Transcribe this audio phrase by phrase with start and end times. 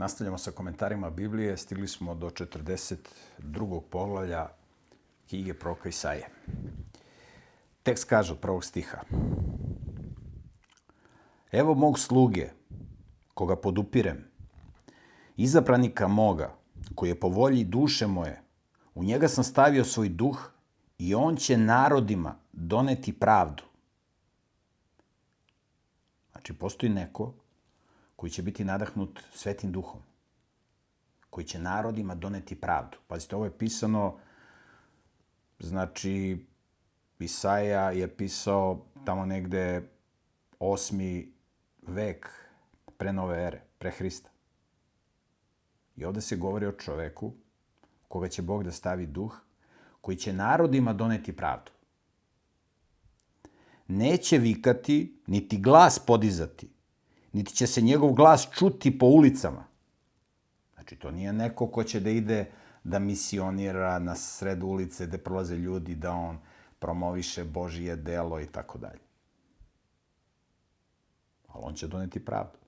[0.00, 1.56] Nastavljamo sa komentarima Biblije.
[1.56, 3.80] Stigli smo do 42.
[3.90, 4.48] poglavlja
[5.28, 6.28] knjige Proka Isaije.
[7.82, 8.98] Tekst kaže od prvog stiha.
[11.52, 12.48] Evo mog sluge,
[13.34, 14.24] koga podupirem,
[15.36, 16.54] izabranika moga,
[16.94, 18.42] koji je po volji duše moje,
[18.94, 20.50] u njega sam stavio svoj duh
[20.98, 23.62] i on će narodima doneti pravdu.
[26.32, 27.34] Znači, postoji neko
[28.20, 30.00] koji će biti nadahnut svetim duhom,
[31.30, 32.98] koji će narodima doneti pravdu.
[33.08, 34.18] Pazite, ovo je pisano,
[35.58, 36.46] znači,
[37.18, 39.88] Isaija je pisao tamo negde
[40.58, 41.32] osmi
[41.82, 42.28] vek
[42.96, 44.30] pre nove ere, pre Hrista.
[45.96, 47.32] I ovde se govori o čoveku
[48.08, 49.36] koga će Bog da stavi duh,
[50.00, 51.72] koji će narodima doneti pravdu.
[53.88, 56.79] Neće vikati, niti glas podizati,
[57.32, 59.64] niti će se njegov glas čuti po ulicama.
[60.74, 62.50] Znači, to nije neko ko će da ide
[62.84, 66.38] da misionira na sred ulice gde prolaze ljudi, da on
[66.78, 69.00] promoviše Božije delo i tako dalje.
[71.48, 72.58] Ali on će doneti pravdu.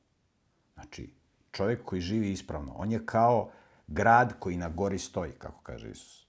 [0.75, 1.15] Znači,
[1.53, 3.51] čovjek koji živi ispravno, on je kao
[3.87, 6.27] grad koji na gori stoji, kako kaže Isus.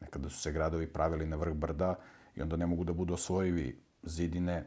[0.00, 1.94] Nekada su se gradovi pravili na vrh brda
[2.36, 4.64] i onda ne mogu da budu osvojivi zidine.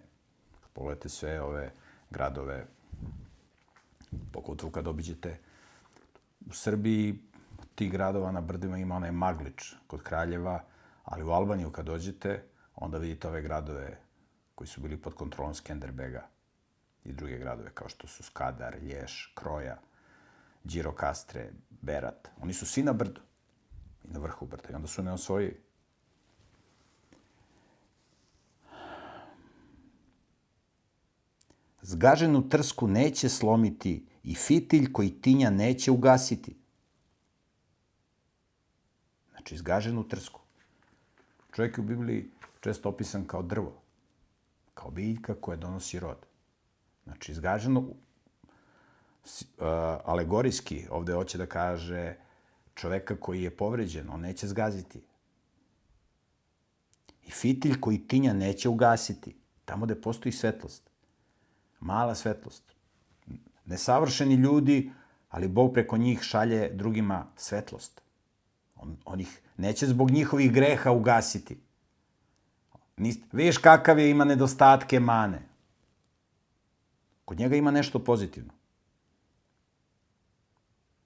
[0.73, 1.71] Pogledajte sve ove
[2.09, 2.65] gradove,
[4.31, 5.37] pogotovo kad obiđete
[6.49, 7.19] u Srbiji,
[7.75, 10.63] tih gradova na brdima ima onaj Maglič kod Kraljeva,
[11.03, 12.43] ali u Albaniju kad dođete,
[12.75, 13.97] onda vidite ove gradove
[14.55, 16.27] koji su bili pod kontrolom Skenderbega
[17.05, 19.77] i druge gradove kao što su Skadar, Lješ, Kroja,
[20.63, 22.27] Đirokastre, Berat.
[22.41, 23.21] Oni su svi na brdu
[24.03, 25.66] i na vrhu brda i onda su neosvojivi.
[31.87, 36.55] Zgaženu trsku neće slomiti i fitilj koji tinja neće ugasiti.
[39.31, 40.41] Znači, zgaženu trsku.
[41.55, 43.81] Čovjek je u Bibliji često opisan kao drvo,
[44.73, 46.17] kao biljka koja donosi rod.
[47.03, 47.93] Znači, zgaženo, uh,
[50.03, 52.15] alegorijski, ovde hoće da kaže
[52.75, 55.01] čoveka koji je povređen, on neće zgaziti.
[57.23, 60.86] I fitilj koji tinja neće ugasiti, tamo gde postoji svetlost.
[61.79, 62.63] Mala svetlost.
[63.65, 64.91] Nesavršeni ljudi,
[65.29, 68.01] ali Bog preko njih šalje drugima svetlost.
[68.75, 71.57] On, on ih neće zbog njihovih greha ugasiti.
[72.97, 75.41] Nis, vidiš kakav je, ima nedostatke, mane.
[77.25, 78.53] Kod njega ima nešto pozitivno.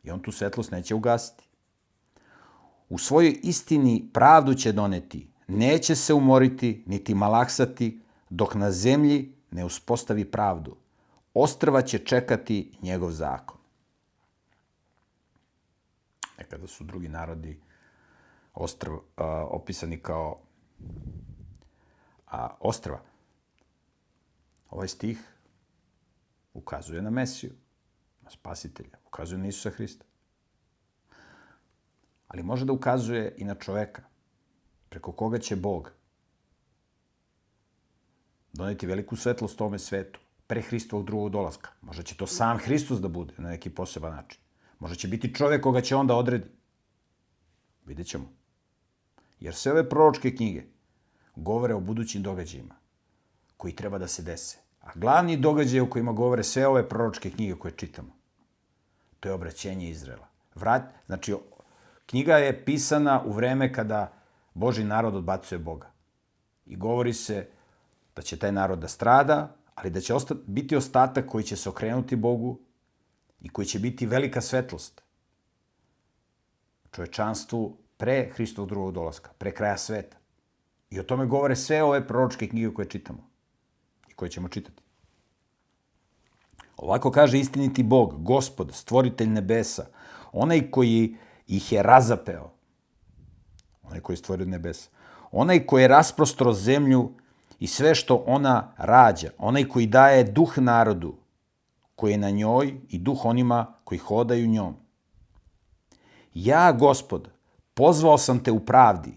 [0.04, 1.44] I on tu svetlost neće ugasiti.
[2.90, 9.66] U svojoj istini pravdu će doneti, neće se umoriti, niti malaksati, dok na zemlji ne
[9.66, 10.76] uspostavi pravdu.
[11.34, 13.58] Ostrva će čekati njegov zakon.
[16.38, 17.60] Nekada su drugi narodi
[18.54, 20.40] ostrv, a, opisani kao
[22.28, 23.02] a, ostrva.
[24.70, 25.20] Ovaj stih
[26.54, 27.52] ukazuje na Mesiju,
[28.22, 30.06] na spasitelja, ukazuje na Isusa Hrista.
[32.28, 34.04] Ali može da ukazuje i na čoveka,
[34.90, 35.92] preko koga će Bog
[38.54, 41.70] doneti veliku svetlost tome svetu, pre Hristovog drugog dolaska.
[41.82, 44.40] Možda će to sam Hristos da bude na neki poseban način.
[44.80, 46.50] Možda će biti čovek koga će onda odredi.
[47.86, 48.26] Vidjet ćemo.
[49.40, 50.64] Jer sve ove proročke knjige
[51.36, 52.76] govore o budućim događajima
[53.58, 54.58] koji treba da se dese.
[54.82, 58.16] A glavni događaj u kojima govore sve ove proročke knjige koje čitamo,
[59.20, 60.28] to je obraćenje Izrela.
[60.56, 61.36] Vrat, znači,
[62.06, 64.14] knjiga je pisana u vreme kada
[64.54, 65.92] Boži narod odbacuje Boga.
[66.66, 67.48] I govori se
[68.16, 71.70] da će taj narod da strada, ali da će osta, biti ostatak koji će se
[71.70, 72.60] okrenuti Bogu
[73.42, 75.02] i koji će biti velika svetlost
[76.92, 80.18] čovečanstvu pre Hristovog drugog dolaska, pre kraja sveta.
[80.90, 83.30] I o tome govore sve ove proročke knjige koje čitamo
[84.10, 84.84] i koje ćemo čitati.
[86.78, 89.86] Ovako kaže istiniti Bog, gospod, stvoritelj nebesa,
[90.32, 91.18] onaj koji
[91.48, 92.52] ih je razapeo,
[93.84, 94.90] onaj koji je stvorio nebesa,
[95.32, 97.12] onaj koji je rasprostro zemlju
[97.62, 101.16] i sve što ona rađa, onaj koji daje duh narodu,
[101.96, 104.76] koji je na njoj i duh onima koji hodaju njom.
[106.34, 107.30] Ja, gospod,
[107.74, 109.14] pozvao sam te u pravdi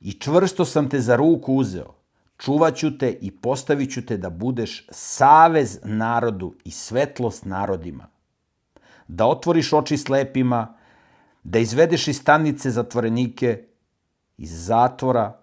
[0.00, 1.94] i čvrsto sam te za ruku uzeo.
[2.38, 8.06] Čuvaću te i postavit ću te da budeš savez narodu i svetlost narodima.
[9.08, 10.74] Da otvoriš oči slepima,
[11.42, 13.64] da izvedeš iz stanice zatvorenike,
[14.36, 15.40] iz zatvora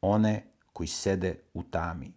[0.00, 2.12] one koji sede u tami.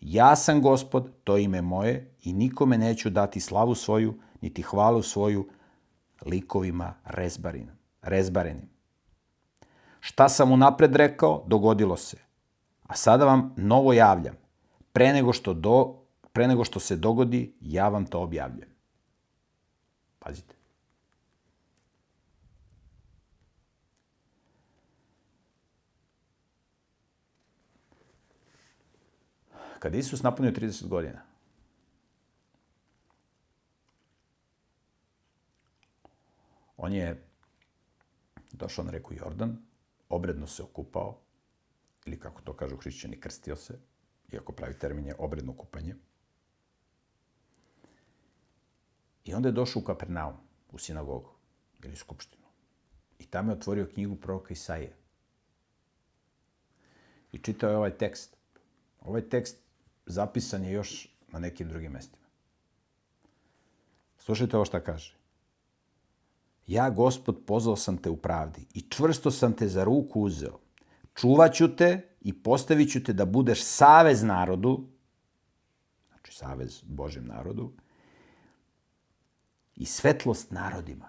[0.00, 5.46] Ja sam gospod, to ime moje, i nikome neću dati slavu svoju, niti hvalu svoju
[6.24, 7.70] likovima rezbarin,
[8.02, 8.68] rezbarenim.
[10.00, 12.16] Šta sam unapred rekao, dogodilo se.
[12.82, 14.34] A sada vam novo javljam.
[14.92, 16.02] Pre nego što, do,
[16.32, 18.68] pre nego što se dogodi, ja vam to objavljam.
[20.18, 20.55] Pazite.
[29.86, 31.22] Kada Isus napunio 30 godina,
[36.76, 37.24] on je
[38.52, 39.56] došao na reku Jordan,
[40.08, 41.20] obredno se okupao,
[42.06, 43.78] ili kako to kažu hrišćani, krstio se,
[44.32, 45.94] iako pravi termin je obredno kupanje.
[49.24, 50.34] I onda je došao u Kapernaum,
[50.72, 51.30] u sinagogu,
[51.84, 52.46] ili skupštinu.
[53.18, 54.96] I tamo je otvorio knjigu proroka Isaije.
[57.32, 58.36] I čitao je ovaj tekst.
[59.00, 59.65] Ovaj tekst
[60.06, 62.26] zapisan je još na nekim drugim mestima.
[64.18, 65.14] Slušajte ovo šta kaže.
[66.66, 70.58] Ja, gospod, pozvao sam te u pravdi i čvrsto sam te za ruku uzeo.
[71.14, 74.88] Čuvaću te i postavit ću te da budeš savez narodu,
[76.08, 77.72] znači savez Božem narodu,
[79.76, 81.08] i svetlost narodima,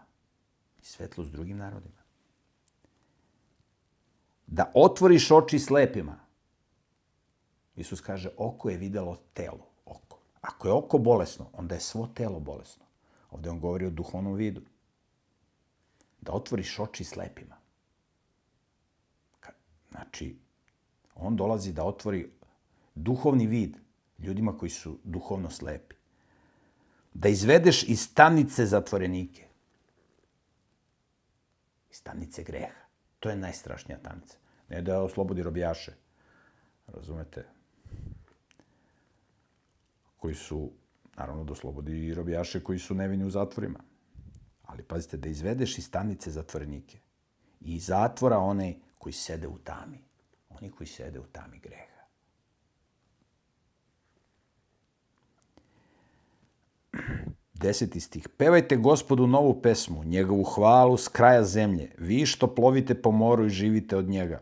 [0.81, 2.01] i svetlost drugim narodima.
[4.47, 6.26] Da otvoriš oči slepima.
[7.77, 10.19] Isus kaže, oko je videlo telo, oko.
[10.41, 12.85] Ako je oko bolesno, onda je svo telo bolesno.
[13.31, 14.61] Ovde on govori o duhovnom vidu
[16.21, 17.55] da otvoriš oči slepima.
[19.91, 20.35] Znači,
[21.15, 22.31] on dolazi da otvori
[22.95, 23.77] duhovni vid
[24.19, 25.95] ljudima koji su duhovno slepi.
[27.13, 29.47] Da izvedeš iz tamnice zatvorenike.
[31.91, 32.85] Iz tamnice greha.
[33.19, 34.37] To je najstrašnija tamnica.
[34.69, 35.93] Ne da oslobodi robijaše.
[36.87, 37.56] Razumete?
[40.17, 40.71] Koji su,
[41.17, 43.79] naravno da oslobodi i robijaše koji su nevini u zatvorima.
[44.63, 46.99] Ali pazite, da izvedeš iz tamnice zatvorenike
[47.61, 50.03] i iz zatvora one koji sede u tami.
[50.49, 51.97] Oni koji sede u tami greha.
[57.53, 58.29] Deseti stih.
[58.29, 61.91] Pevajte gospodu novu pesmu, njegovu hvalu s kraja zemlje.
[61.97, 64.41] Vi što plovite po moru i živite od njega.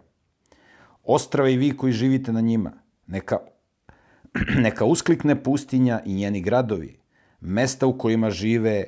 [1.03, 2.71] Ostrave i vi koji živite na njima.
[3.07, 3.37] Neka,
[4.65, 6.99] neka usklikne pustinja i njeni gradovi.
[7.41, 8.85] Mesta u kojima žive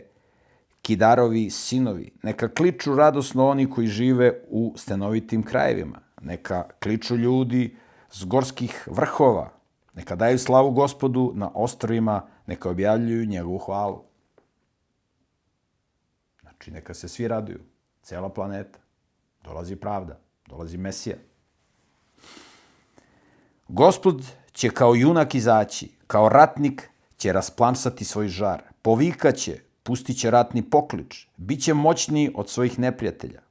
[0.82, 7.76] Kidarovi sinovi, neka kliču radosno oni koji žive u stenovitim krajevima, neka kliču ljudi
[8.12, 9.50] s gorskih vrhova,
[9.94, 14.04] neka daju slavu gospodu na ostrovima, neka objavljuju njegovu hvalu.
[16.42, 17.60] Znači, neka se svi raduju,
[18.02, 18.80] cela planeta.
[19.44, 21.16] Dolazi pravda, dolazi Mesija.
[23.68, 24.24] Gospod
[24.58, 31.28] će kao junak izaći, kao ratnik će rasplamsati svoj žar, povikaće, pustit će ratni poklič,
[31.38, 33.42] bit će moćniji od svojih neprijatelja.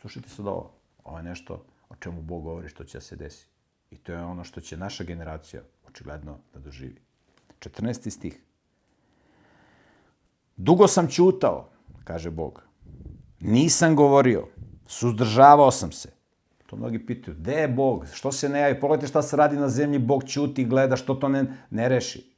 [0.00, 0.70] Slušajte sad ovo.
[1.04, 3.50] Ovo je nešto o čemu Bog govori što će se desiti.
[3.90, 7.00] I to je ono što će naša generacija očigledno da doživi.
[7.60, 8.10] 14.
[8.10, 8.40] stih.
[10.56, 11.68] Dugo sam ćutao,
[12.04, 12.62] kaže Bog.
[13.40, 14.48] Nisam govorio,
[14.86, 16.13] suzdržavao sam se.
[16.74, 18.06] To mnogi pitaju, gde je Bog?
[18.12, 18.80] Što se ne javi?
[18.80, 22.34] Pogledajte šta se radi na zemlji, Bog ćuti, gleda, što to ne, ne reši?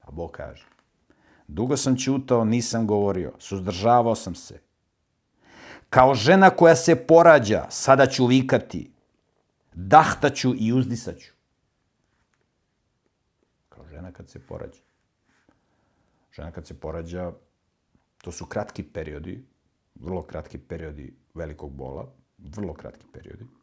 [0.00, 0.66] A Bog kaže,
[1.48, 4.60] Dugo sam ćutao, nisam govorio, suzdržavao sam se.
[5.90, 8.92] Kao žena koja se porađa, sada ću vikati,
[9.74, 11.32] dahtaću i uzdisaću.
[13.68, 14.80] Kao žena kad se porađa.
[16.32, 17.32] Žena kad se porađa,
[18.18, 19.44] to su kratki periodi,
[19.94, 22.06] vrlo kratki periodi velikog bola,
[22.38, 23.61] vrlo kratki periodi.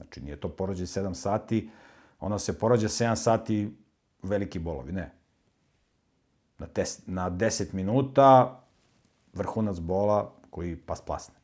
[0.00, 1.70] Znači, nije to porođaj 7 sati,
[2.20, 3.76] ona se porođa 7 sati
[4.22, 5.20] veliki bolovi, ne
[6.60, 8.60] na, tes, na 10 minuta
[9.32, 11.34] vrhunac bola koji pa splasne.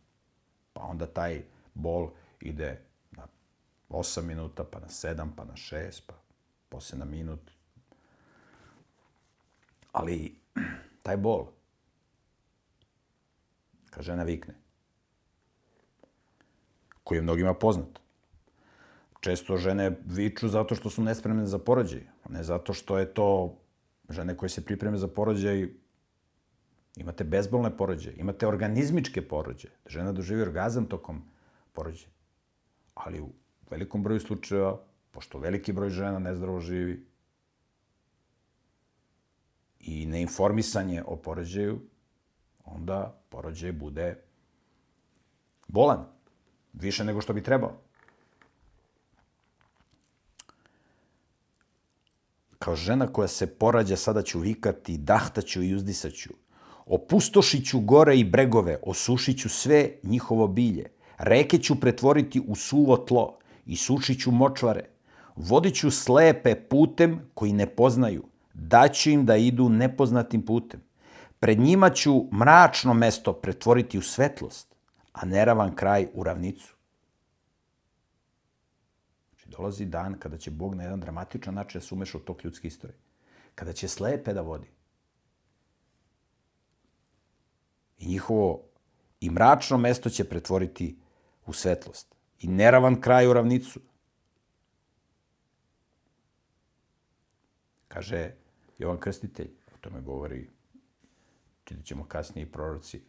[0.73, 1.45] Pa onda taj
[1.75, 2.11] bol
[2.41, 3.27] ide na
[3.89, 6.15] 8 minuta, pa na 7, pa na 6, pa
[6.69, 7.41] posle na minut.
[9.93, 10.37] Ali
[11.03, 11.47] taj bol,
[13.91, 14.55] kad žena vikne,
[17.05, 18.01] koji je mnogima poznat,
[19.27, 23.59] često žene viču zato što su nespremne za porođaj, a ne zato što je to
[24.11, 25.67] žene koje se pripreme za porođaj,
[26.97, 29.75] imate bezbolne porođaje, imate organizmičke porođaje.
[29.87, 31.25] Žena doživi orgazam tokom
[31.73, 32.13] porođaja.
[32.95, 33.33] Ali u
[33.71, 34.79] velikom broju slučajeva,
[35.11, 37.01] pošto veliki broj žena nezdravo živi,
[39.81, 41.81] i neinformisanje o porođaju,
[42.65, 44.17] onda porođaj bude
[45.69, 46.07] bolan.
[46.73, 47.86] Više nego što bi trebao.
[52.59, 56.31] Kao žena koja se porađa, sada ću vikati, dahtaću i uzdisaću.
[56.87, 60.91] Opustošiću gore i bregove, osušiću sve njihovo bilje.
[61.19, 64.85] Reke ću pretvoriti u suvo tlo i sušiću močvare.
[65.37, 68.25] Vodiću slepe putem koji ne poznaju.
[68.55, 70.81] Daću im da idu nepoznatim putem.
[71.41, 74.75] Pred njima ću mračno mesto pretvoriti u svetlost,
[75.13, 76.76] a neravan kraj u ravnicu.
[79.49, 82.69] Dolazi dan kada će Bog na jedan dramatičan način da se umeša u tok ljudske
[82.69, 82.99] istorije.
[83.55, 84.71] Kada će slepe da vodi.
[87.99, 88.63] I njihovo
[89.21, 90.99] i mračno mesto će pretvoriti
[91.47, 92.15] u svetlost.
[92.41, 93.81] I neravan kraj u ravnicu.
[97.89, 98.35] Kaže
[98.79, 100.51] Jovan Krstitelj, o tome govori,
[101.65, 103.03] čitat ćemo kasnije i proroci.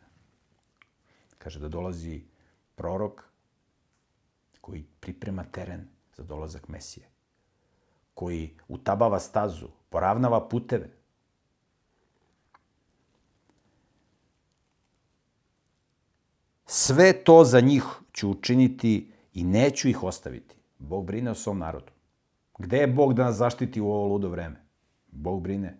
[1.37, 2.23] Kaže da dolazi
[2.75, 3.23] prorok
[4.61, 7.09] koji priprema teren za dolazak Mesije,
[8.13, 10.89] koji utabava stazu, poravnava puteve.
[16.65, 17.83] Sve to za njih
[18.13, 20.55] ću učiniti i neću ih ostaviti.
[20.79, 21.91] Bog brine o svom narodu.
[22.57, 24.65] Gde je Bog da nas zaštiti u ovo ludo vreme?
[25.07, 25.77] Bog brine,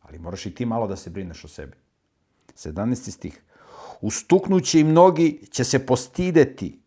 [0.00, 1.76] ali moraš i ti malo da se brineš o sebi.
[2.54, 3.10] 17.
[3.10, 3.42] stih.
[4.00, 6.80] Ustuknuće i mnogi će se postideti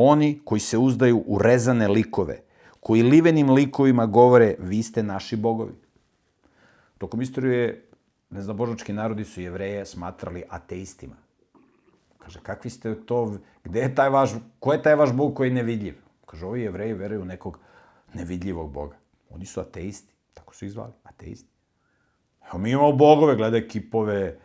[0.00, 2.40] oni koji se uzdaju u rezane likove,
[2.80, 5.72] koji livenim likovima govore vi ste naši bogovi.
[6.98, 7.84] Tokom istorije
[8.30, 11.16] neznabožački narodi su jevreje smatrali ateistima.
[12.18, 14.30] Kaže, kakvi ste to, gde je taj vaš,
[14.60, 15.96] ko je taj vaš bog koji je nevidljiv?
[16.26, 17.58] Kaže, ovi jevreji veruju nekog
[18.14, 18.96] nevidljivog boga.
[19.30, 21.48] Oni su ateisti, tako su ih zvali, ateisti.
[22.48, 24.38] Evo, mi imamo bogove, gledaj kipove,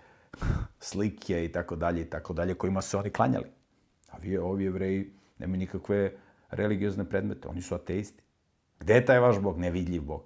[0.80, 3.46] slike i tako dalje i tako dalje, kojima se oni klanjali.
[4.12, 6.18] A vi, ovi jevreji, nemaju nikakve
[6.50, 8.24] religiozne predmete, oni su ateisti.
[8.80, 9.60] Gde je taj vaš bog?
[9.60, 10.24] Nevidljiv bog.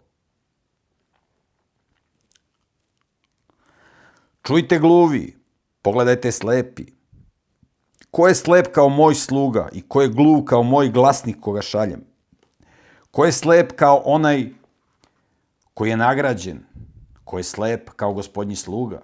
[4.44, 5.38] Čujte gluvi,
[5.82, 6.86] pogledajte slepi.
[8.12, 12.02] Ko je slep kao moj sluga i ko je gluv kao moj glasnik koga šaljem?
[13.12, 14.50] Ko je slep kao onaj
[15.74, 16.64] koji je nagrađen?
[17.24, 19.02] Ko je slep kao gospodnji sluga?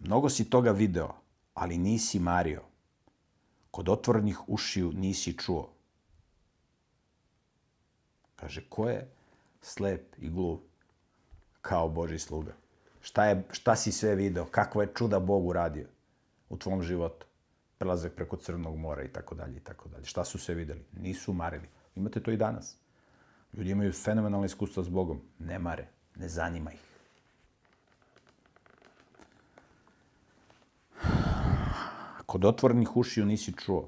[0.00, 1.14] Mnogo si toga video,
[1.54, 2.67] ali nisi mario.
[3.70, 5.72] Kod otvorenih ušiju nisi čuo.
[8.36, 9.08] Kaže, ko je
[9.60, 10.58] slep i gluv
[11.60, 12.52] kao Boži sluga?
[13.00, 14.44] Šta, je, šta si sve video?
[14.44, 15.86] Kakva je čuda Bog uradio
[16.48, 17.26] u tvom životu?
[17.78, 20.04] Prelazak preko Crnog mora i tako dalje i tako dalje.
[20.04, 20.84] Šta su sve videli?
[20.92, 21.68] Nisu marili.
[21.94, 22.76] Imate to i danas.
[23.52, 25.20] Ljudi imaju fenomenalne iskustva s Bogom.
[25.38, 25.88] Ne mare.
[26.16, 26.87] Ne zanima ih.
[32.28, 33.86] Kod otvorenih ušiju nisi čuo.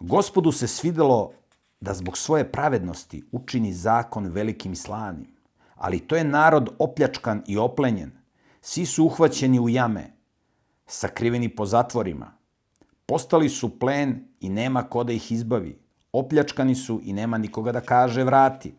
[0.00, 1.32] Gospodu se svidelo
[1.80, 5.30] da zbog svoje pravednosti učini zakon velikim i slavnim.
[5.74, 8.10] Ali to je narod opljačkan i oplenjen.
[8.60, 10.16] Svi su uhvaćeni u jame,
[10.86, 12.32] sakriveni po zatvorima.
[13.06, 15.78] Postali su plen i nema ko da ih izbavi.
[16.12, 18.74] Opljačkani su i nema nikoga da kaže vrati.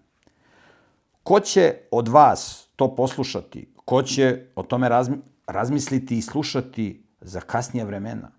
[1.24, 3.68] Ko će od vas to poslušati?
[3.86, 4.90] Ko će o tome
[5.48, 8.32] razmisliti i slušati za kasnije vremena?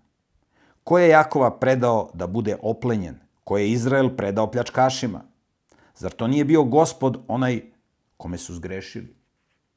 [0.83, 3.19] Ko je Jakova predao da bude oplenjen?
[3.43, 5.21] Ko je Izrael predao pljačkašima?
[5.95, 7.61] Zar to nije bio gospod onaj
[8.17, 9.15] kome su zgrešili?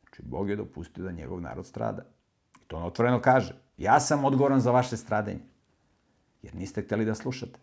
[0.02, 2.02] Znači, Bog je dopustio da njegov narod strada.
[2.62, 3.54] I to on otvoreno kaže.
[3.78, 5.40] Ja sam odgovoran za vaše stradenje.
[6.42, 7.60] Jer niste hteli da slušate.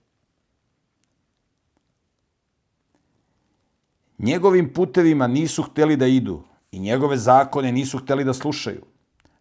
[4.17, 8.85] Njegovim putevima nisu hteli da idu i njegove zakone nisu hteli da slušaju.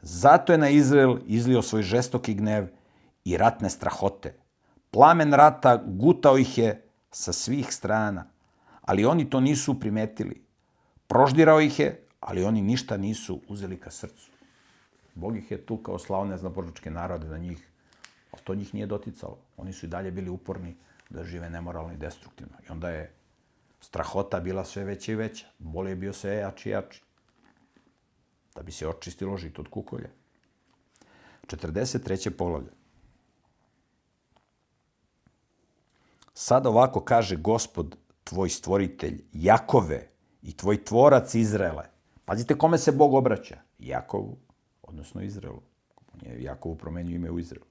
[0.07, 2.67] Zato je na Izrael izlio svoj žestoki gnev
[3.25, 4.35] i ratne strahote.
[4.91, 8.27] Plamen rata gutao ih je sa svih strana,
[8.83, 10.45] ali oni to nisu primetili.
[11.07, 14.31] Proždirao ih je, ali oni ništa nisu uzeli ka srcu.
[15.15, 17.69] Bog ih je tu kao slao neznabožačke narode na njih,
[18.33, 19.39] ali to njih nije doticalo.
[19.57, 20.77] Oni su i dalje bili uporni
[21.11, 22.55] da žive nemoralno i destruktivno.
[22.69, 23.11] I onda je
[23.81, 25.47] strahota bila sve veća i veća.
[25.59, 27.06] Bol je bio sve jači i jači.
[28.57, 30.09] Da bi se očistilo žito od kukolja.
[31.47, 32.31] 43.
[32.31, 32.71] poglavlje.
[36.35, 40.09] Sad ovako kaže gospod, tvoj stvoritelj, Jakove
[40.43, 41.85] i tvoj tvorac Izraele.
[42.25, 43.59] Pazite kome se Bog obraća.
[43.79, 44.37] Jakovu,
[44.83, 45.63] odnosno Izraelu.
[46.15, 47.67] On je Jakovu promenio ime u Izraelu.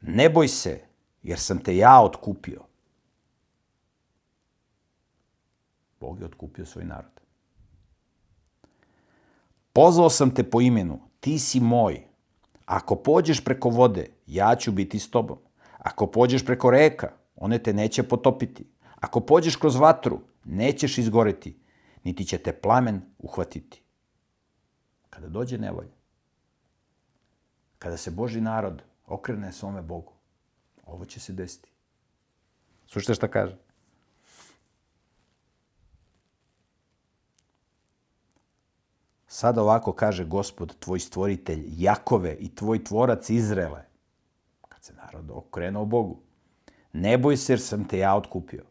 [0.00, 0.80] Ne boj se,
[1.22, 2.62] jer sam te ja otkupio.
[6.04, 7.20] Bog je otkupio svoj narod.
[9.72, 12.02] Pozvao sam te po imenu, ti si moj.
[12.66, 15.38] Ako pođeš preko vode, ja ću biti s tobom.
[15.78, 18.66] Ako pođeš preko reka, one te neće potopiti.
[18.94, 21.56] Ako pođeš kroz vatru, nećeš izgoreti,
[22.04, 23.82] niti će te plamen uhvatiti.
[25.10, 25.96] Kada dođe nevolja,
[27.78, 30.12] kada se Boži narod okrene svome Bogu,
[30.86, 31.68] ovo će se desiti.
[32.86, 33.58] Slušajte šta kaže.
[39.44, 43.84] Sad ovako kaže gospod, tvoj stvoritelj Jakove i tvoj tvorac Izrele.
[44.68, 46.20] Kad se narod okrenuo Bogu.
[46.92, 48.64] Ne boj se jer sam te ja otkupio.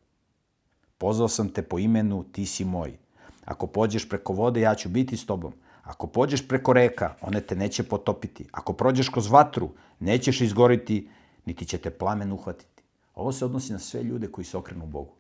[0.97, 2.97] Pozvao sam te po imenu, ti si moj.
[3.45, 5.53] Ako pođeš preko vode, ja ću biti s tobom.
[5.83, 8.47] Ako pođeš preko reka, one te neće potopiti.
[8.51, 11.09] Ako prođeš kroz vatru, nećeš izgoriti,
[11.45, 12.83] niti će te plamen uhvatiti.
[13.15, 15.13] Ovo se odnosi na sve ljude koji se okrenu Bogu.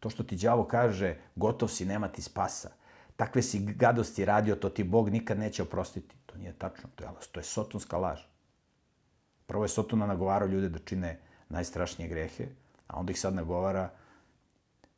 [0.00, 2.79] To što ti đavo kaže, gotov si, nema ti spasa.
[3.20, 6.16] Takve si gadosti radio, to ti Bog nikad neće oprostiti.
[6.26, 8.20] To nije tačno, to je, to je sotonska laž.
[9.46, 12.46] Prvo je Sotona nagovarao ljude da čine najstrašnije grehe,
[12.86, 13.90] a onda ih sad nagovara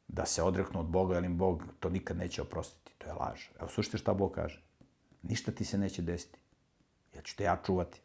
[0.08, 2.92] da se odreknu od Boga, jer im Bog to nikad neće oprostiti.
[2.98, 3.40] To je laž.
[3.60, 4.62] Evo, slušajte šta Bog kaže.
[5.22, 6.38] Ništa ti se neće desiti.
[7.14, 8.00] Ja ću te ja čuvati.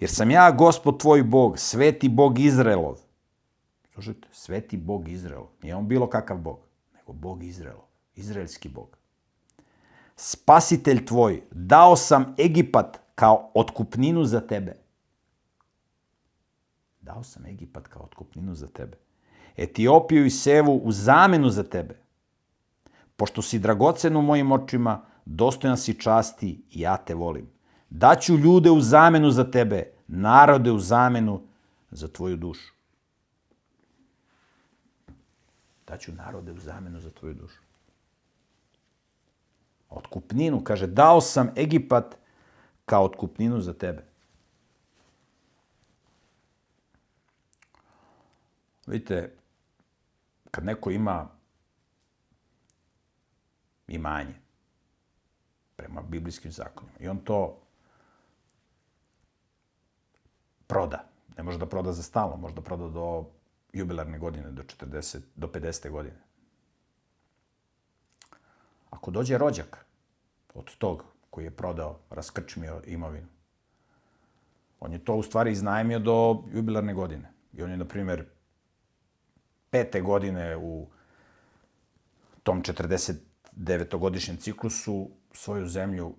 [0.00, 2.98] Jer sam ja, gospod tvoj Bog, sveti Bog Izraelov.
[3.88, 5.48] Slušajte, sveti Bog Izraelov.
[5.62, 6.60] Nije on bilo kakav Bog,
[6.94, 7.91] nego Bog Izraelov.
[8.14, 8.96] Izraelski Bog.
[10.16, 14.76] Spasitelj tvoj, dao sam Egipat kao otkupninu za tebe.
[17.00, 18.96] Dao sam Egipat kao otkupninu za tebe.
[19.56, 21.98] Etiopiju i Sevu u zamenu za tebe.
[23.16, 27.50] Pošto si dragocen u mojim očima, dostojan si časti i ja te volim.
[27.90, 31.42] Daću ljude u zamenu za tebe, narode u zamenu
[31.90, 32.72] za tvoju dušu.
[35.86, 37.61] Daću narode u zamenu za tvoju dušu.
[39.94, 42.16] Otkupninu, kaže, dao sam Egipat
[42.84, 44.04] kao otkupninu za tebe.
[48.86, 49.36] Vidite,
[50.50, 51.28] kad neko ima
[53.88, 54.34] imanje
[55.76, 57.60] prema biblijskim zakonima i on to
[60.66, 61.04] proda,
[61.36, 63.24] ne može da proda za stalno, može da proda do
[63.72, 65.90] jubilarne godine, do 40, do 50.
[65.90, 66.16] godine.
[68.92, 69.86] Ako dođe rođak
[70.54, 73.26] od tog koji je prodao, raskrčmio imovinu,
[74.80, 77.32] on je to u stvari iznajmio do jubilarne godine.
[77.52, 78.24] I on je, na primjer,
[79.70, 80.86] pete godine u
[82.42, 86.14] tom 49-godišnjem ciklusu svoju zemlju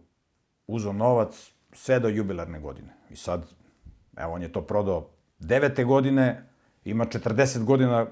[0.68, 2.94] uzao novac sve do jubilarne godine.
[3.10, 3.46] I sad,
[4.18, 5.10] evo, on je to prodao
[5.40, 6.50] devete godine,
[6.86, 8.08] ima 40 godina,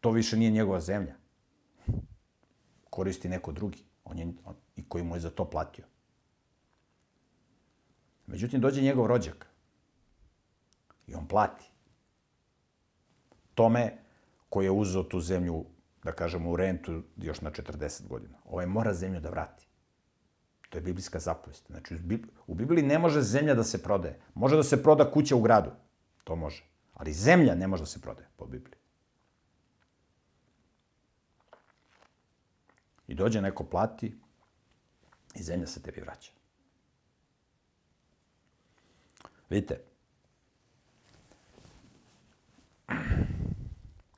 [0.00, 1.14] to više nije njegova zemlja.
[2.98, 5.84] Koristi neko drugi, on je, on, i koji mu je za to platio.
[8.26, 9.46] Međutim, dođe njegov rođak
[11.06, 11.70] i on plati.
[13.54, 13.98] Tome
[14.48, 15.64] koji je uzeo tu zemlju,
[16.02, 18.38] da kažemo, u rentu još na 40 godina.
[18.44, 19.68] Ovaj mora zemlju da vrati.
[20.68, 21.66] To je biblijska zapovest.
[21.66, 21.94] Znači,
[22.46, 24.18] u Bibliji ne može zemlja da se prodaje.
[24.34, 25.70] Može da se proda kuća u gradu.
[26.24, 26.64] To može.
[26.94, 28.77] Ali zemlja ne može da se prodaje po Bibliji.
[33.08, 34.14] I dođe neko plati
[35.34, 36.32] i zemlja se tebi vraća.
[39.50, 39.80] Vidite,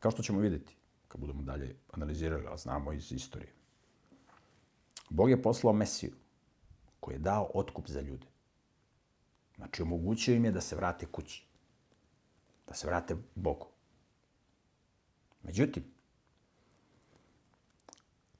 [0.00, 0.76] Kao što ćemo videti,
[1.08, 3.52] kad budemo dalje analizirali, a znamo iz istorije.
[5.10, 6.12] Bog je poslao Mesiju,
[7.00, 8.26] koji je dao otkup za ljude.
[9.56, 11.46] Znači, omogućio im je da se vrate kući.
[12.66, 13.66] Da se vrate Bogu.
[15.42, 15.84] Međutim,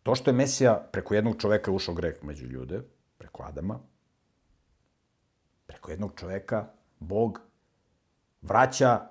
[0.02, 2.82] to što je Mesija preko jednog čoveka ušao greh među ljude,
[3.18, 3.80] preko Adama,
[5.66, 6.66] preko jednog čoveka
[6.98, 7.40] Bog
[8.42, 9.10] vraća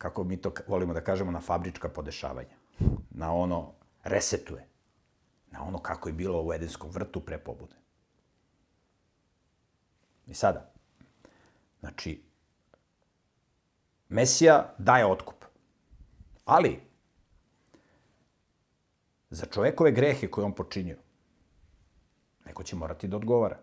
[0.00, 2.56] kako mi to volimo da kažemo, na fabrička podešavanja.
[3.10, 3.72] Na ono
[4.04, 4.66] resetuje.
[5.50, 7.76] Na ono kako je bilo u Edenskom vrtu pre pobude.
[10.26, 10.72] I sada,
[11.80, 12.22] znači,
[14.08, 15.44] Mesija daje otkup.
[16.44, 16.80] Ali,
[19.30, 20.96] za čovekove grehe koje on počinio,
[22.46, 23.58] neko će morati da odgovara.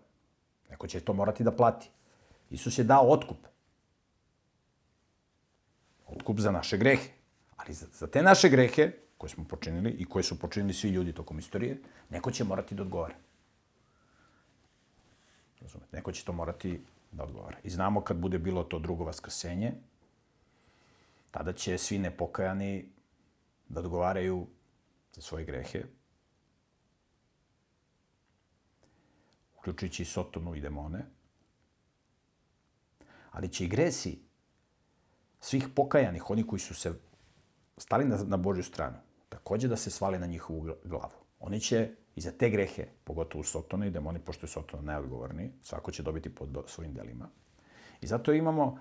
[0.69, 1.89] Neko će to morati da plati.
[2.49, 3.37] Isus je dao otkup
[6.07, 7.09] otkup za naše grehe.
[7.57, 11.13] Ali za, za te naše grehe, koje smo počinili i koje su počinili svi ljudi
[11.13, 13.15] tokom istorije, neko će morati da odgovara.
[15.61, 15.97] Razumete?
[15.97, 17.57] Neko će to morati da odgovara.
[17.63, 19.73] I znamo kad bude bilo to drugo vaskrsenje,
[21.31, 22.89] tada će svi nepokajani
[23.69, 24.47] da odgovaraju
[25.21, 25.83] svoje grehe,
[29.57, 31.05] uključujući i Sotonu i demone,
[33.31, 34.19] ali će i gresi
[35.39, 36.93] svih pokajanih, oni koji su se
[37.77, 38.97] stali na, na Božju stranu,
[39.29, 41.27] takođe da se svali na njihovu glavu.
[41.39, 45.91] Oni će i za te grehe, pogotovo Sotona i demoni, pošto je Sotona najodgovorniji, svako
[45.91, 47.29] će dobiti pod svojim delima.
[48.01, 48.79] I zato imamo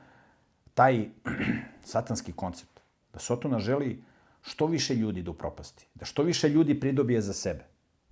[0.75, 1.09] taj
[1.93, 2.81] satanski koncept,
[3.13, 4.03] da Sotona želi
[4.47, 7.65] što više ljudi da upropasti, da što više ljudi pridobije za sebe.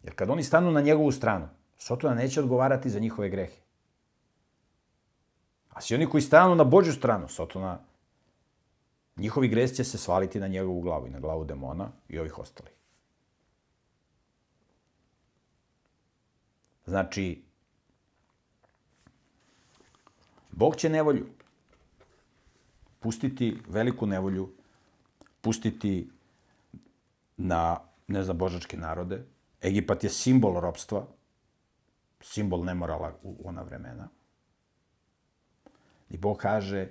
[0.03, 3.61] Jer kad oni stanu na njegovu stranu, Sotona neće odgovarati za njihove grehe.
[5.70, 7.79] A svi oni koji stanu na Božju stranu, Sotona,
[9.16, 12.73] njihovi gresi će se svaliti na njegovu glavu i na glavu demona i ovih ostalih.
[16.87, 17.42] Znači,
[20.51, 21.27] Bog će nevolju
[23.01, 24.53] pustiti veliku nevolju,
[25.40, 26.09] pustiti
[27.37, 29.25] na, ne znam, božačke narode.
[29.62, 31.07] Egipat je simbol ropstva,
[32.20, 34.09] simbol nemorala u ona vremena.
[36.11, 36.88] I Bog kaže,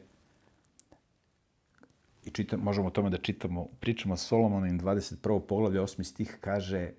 [2.26, 5.40] i čitam, možemo o tome da čitamo, pričamo Solomonim 21.
[5.48, 6.04] poglavlje, 8.
[6.04, 6.92] stih, kaže,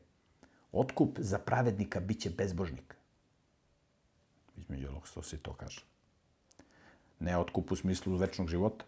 [0.73, 2.95] otkup za pravednika biće bezbožnik.
[4.57, 5.85] Između ovog što se to kaže.
[7.21, 8.85] Ne otkup u smislu večnog života.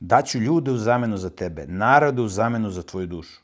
[0.00, 3.40] Daću ljude u zamenu za tebe, narode u zamenu za tvoju dušu.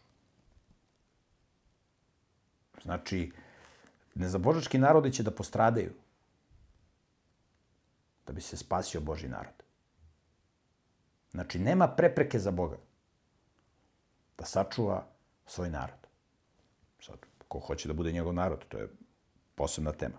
[2.82, 3.32] Znači,
[4.14, 5.92] nezabožački narodi će da postradaju
[8.26, 9.62] da bi se spasio Boži narod.
[11.30, 12.76] Znači, nema prepreke za Boga
[14.38, 15.06] da sačuva
[15.46, 16.06] svoj narod.
[17.00, 17.16] Sad,
[17.48, 18.88] ko hoće da bude njegov narod, to je
[19.54, 20.18] posebna tema.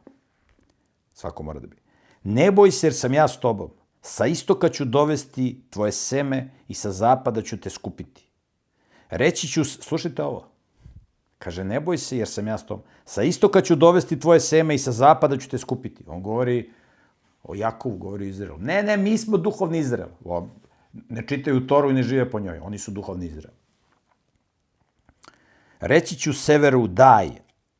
[1.13, 1.78] Svako mora da bi.
[2.24, 3.72] Ne boj se jer sam ja s tobom.
[4.06, 8.30] Sa istoka ću dovesti tvoje seme i sa zapada ću te skupiti.
[9.10, 10.48] Reći ću, slušajte ovo,
[11.38, 12.84] kaže, ne boj se jer sam ja s tobom.
[13.06, 16.04] Sa istoka ću dovesti tvoje seme i sa zapada ću te skupiti.
[16.08, 16.72] On govori
[17.44, 18.58] o Jakovu, govori o Izraelu.
[18.58, 20.10] Ne, ne, mi smo duhovni Izrael.
[21.10, 22.60] Ne čitaju Toru i ne žive po njoj.
[22.60, 23.56] Oni su duhovni Izrael.
[25.80, 27.30] Reći ću severu daj,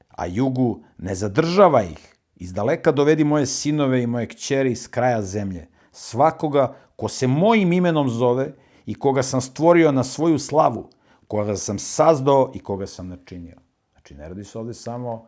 [0.08, 2.16] a jugu ne zadržava ih.
[2.36, 5.73] Iz daleka dovedi moje sinove i moje kćeri iz kraja zemlje.
[5.94, 8.54] Svakoga ko se mojim imenom zove
[8.86, 10.90] i koga sam stvorio na svoju slavu,
[11.28, 13.58] koga sam sazdao i koga sam načinio.
[13.92, 15.28] Znači, ne radi se ovde samo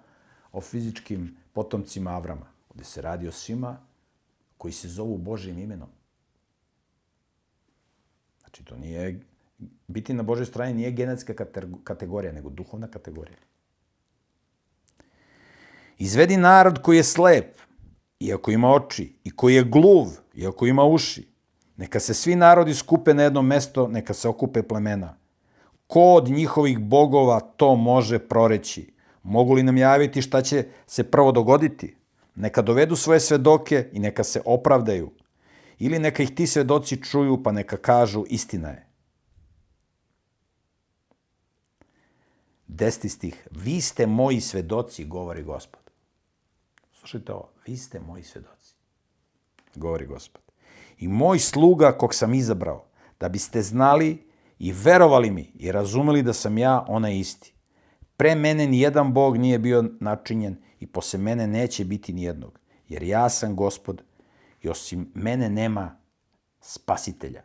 [0.52, 2.46] o fizičkim potomcima Avrama.
[2.70, 3.78] Ovde se radi o svima
[4.58, 5.90] koji se zovu Božim imenom.
[8.40, 9.20] Znači, to nije
[9.88, 11.34] biti na Božoj strani nije genetska
[11.84, 13.38] kategorija, nego duhovna kategorija.
[15.98, 17.60] Izvedi narod koji je slep,
[18.20, 21.28] iako ima oči, i koji je gluv, iako ima uši.
[21.78, 25.18] Neka se svi narodi skupe na jedno mesto, neka se okupe plemena.
[25.88, 28.94] Ko od njihovih bogova to može proreći?
[29.24, 31.96] Mogu li nam javiti šta će se prvo dogoditi?
[32.36, 35.12] Neka dovedu svoje svedoke i neka se opravdaju.
[35.80, 38.88] Ili neka ih ti svedoci čuju pa neka kažu istina je.
[42.68, 43.48] Deseti stih.
[43.52, 45.82] Vi ste moji svedoci, govori gospod.
[46.92, 47.50] Slušajte ovo.
[47.68, 48.55] Vi ste moji svedoci,
[49.76, 50.42] govori gospod.
[50.98, 52.86] I moj sluga kog sam izabrao,
[53.20, 54.28] da biste znali
[54.60, 57.54] i verovali mi i razumeli da sam ja onaj isti.
[58.18, 62.60] Pre mene ni jedan Bog nije bio načinjen i posle mene neće biti ni jednog,
[62.88, 64.02] jer ja sam gospod
[64.62, 65.98] i osim mene nema
[66.62, 67.44] spasitelja.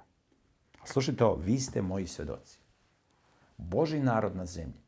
[0.85, 2.59] Slušajte ovo, vi ste moji svedoci.
[3.57, 4.81] Boži narod na zemlji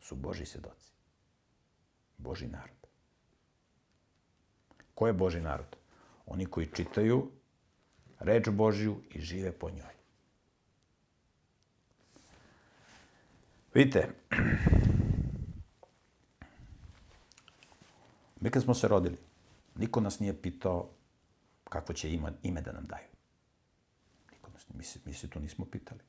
[0.00, 0.92] su Boži svedoci.
[2.18, 2.81] Boži narod.
[4.94, 5.76] Ko je Boži narod?
[6.26, 7.30] Oni koji čitaju
[8.18, 9.94] reč Božju i žive po njoj.
[13.74, 14.08] Vidite,
[18.40, 19.18] mi kad smo se rodili,
[19.74, 20.90] niko nas nije pitao
[21.64, 23.08] kakvo će ime, ime da nam daju.
[24.32, 26.00] Niko nas, mi, se, mi se to nismo pitali.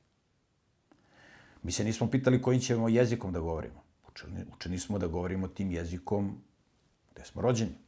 [1.62, 3.82] Mi se nismo pitali kojim ćemo jezikom da govorimo.
[4.08, 6.42] Učeni, učeni smo da govorimo tim jezikom
[7.12, 7.83] gde smo rođeni.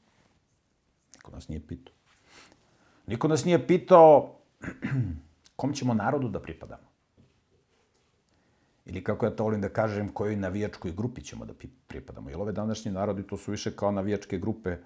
[1.17, 1.95] Niko nas nije pitao.
[3.07, 4.35] Niko nas nije pitao
[5.57, 6.87] kom ćemo narodu da pripadamo.
[8.87, 11.55] Ili kako ja to volim da kažem, kojoj navijačkoj grupi ćemo da
[11.87, 12.31] pripadamo.
[12.31, 14.77] Jer ove današnji narodi to su više kao navijačke grupe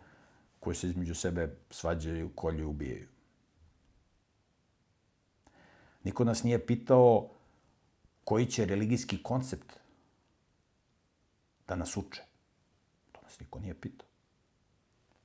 [0.60, 3.08] koje se između sebe svađaju, kolju, ubijaju.
[6.04, 7.28] Niko nas nije pitao
[8.24, 9.72] koji će religijski koncept
[11.68, 12.22] da nas uče.
[13.12, 14.09] To nas niko nije pitao.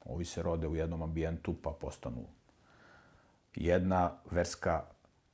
[0.05, 2.25] Ovi se rode u jednom ambijentu pa postanu
[3.55, 4.83] jedna verska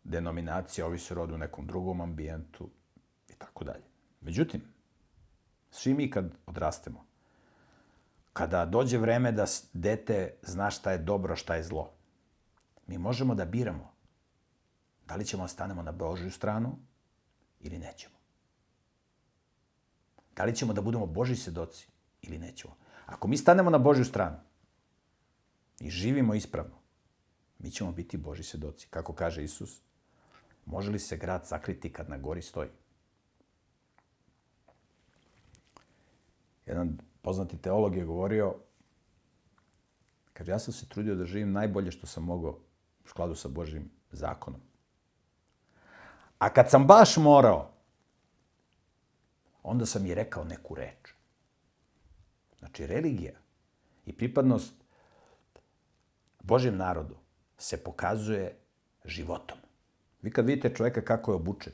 [0.03, 2.69] denominacija, ovi se rode u nekom drugom ambijentu
[3.29, 3.83] i tako dalje.
[4.21, 4.61] Međutim,
[5.71, 7.05] svi mi kad odrastemo,
[8.33, 11.91] kada dođe vreme da dete zna šta je dobro, šta je zlo.
[12.87, 13.91] Mi možemo da biramo
[15.11, 16.77] da li ćemo da stanemo na Božju stranu
[17.59, 18.15] ili nećemo.
[20.35, 21.87] Da li ćemo da budemo Boži sedoci
[22.21, 22.75] ili nećemo.
[23.05, 24.37] Ako mi stanemo na Božju stranu
[25.79, 26.75] i živimo ispravno,
[27.59, 28.87] mi ćemo biti Boži sedoci.
[28.89, 29.81] Kako kaže Isus,
[30.65, 32.69] može li se grad sakriti kad na gori stoji?
[36.65, 38.55] Jedan poznati teolog je govorio,
[40.33, 42.59] kaže, ja sam se trudio da živim najbolje što sam mogao
[43.05, 44.61] u skladu sa Božim zakonom.
[46.39, 47.71] A kad sam baš morao,
[49.63, 51.13] onda sam i rekao neku reč.
[52.59, 53.33] Znači, religija
[54.05, 54.73] i pripadnost
[56.43, 57.15] Božjem narodu
[57.57, 58.55] se pokazuje
[59.05, 59.57] životom.
[60.21, 61.73] Vi kad vidite čoveka kako je obučen,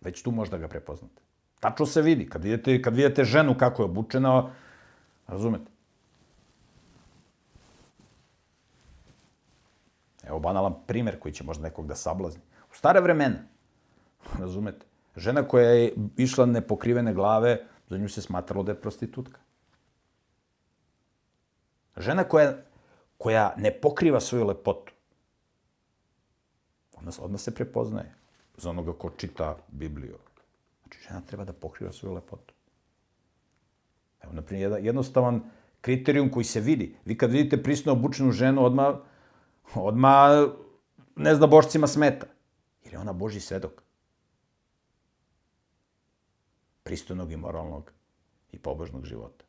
[0.00, 1.22] već tu možda ga prepoznate.
[1.60, 2.28] Tačno se vidi.
[2.28, 4.50] Kad vidite, kad vidite ženu kako je obučena,
[5.26, 5.70] razumete?
[10.22, 12.42] Evo banalan primer koji će možda nekog da sablazni.
[12.72, 13.38] U stare vremena,
[14.40, 19.40] razumete, žena koja je išla nepokrivene glave, za nju se smatralo da je prostitutka.
[21.96, 22.54] Žena koja,
[23.18, 24.92] koja ne pokriva svoju lepotu,
[26.96, 28.14] ona, odmah se prepoznaje
[28.56, 30.18] za onoga ko čita Bibliju.
[30.82, 32.54] Znači, žena treba da pokriva svoju lepotu.
[34.22, 35.50] Evo, na primjer, jednostavan
[35.80, 36.96] kriterijum koji se vidi.
[37.04, 38.96] Vi kad vidite prisno obučenu ženu, odmah,
[39.74, 40.48] odmah
[41.16, 42.26] ne zna bošcima smeta.
[42.84, 43.82] Jer je ona Boži svedok.
[46.82, 47.92] Pristojnog i moralnog
[48.52, 49.44] i pobožnog života.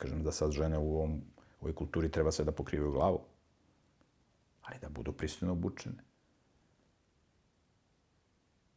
[0.00, 1.16] Kažem da sad žene u, ovom,
[1.60, 3.20] u ovoj kulturi treba sve da pokrivaju glavu,
[4.62, 6.04] ali da budu pristojno obučene.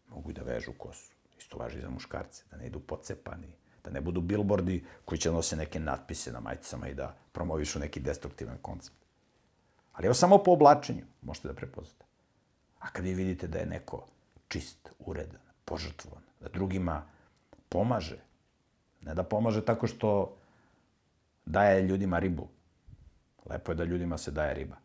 [0.10, 1.14] Mogu i da vežu kosu.
[1.38, 3.48] Isto važi za muškarce, da ne idu pocepani,
[3.84, 8.00] da ne budu bilbordi koji će nose neke natpise na majicama i da promovišu neki
[8.00, 8.98] destruktivan koncept.
[9.94, 12.06] Ali evo samo po oblačenju možete da prepoznate.
[12.80, 14.06] A kad vi vidite da je neko
[14.48, 17.04] čist, uredan, požrtvovan, da drugima
[17.70, 18.20] pomaže,
[19.02, 20.38] ne da pomaže tako što
[21.46, 22.48] daje ljudima ribu.
[23.46, 24.76] Lepo je da ljudima se daje riba,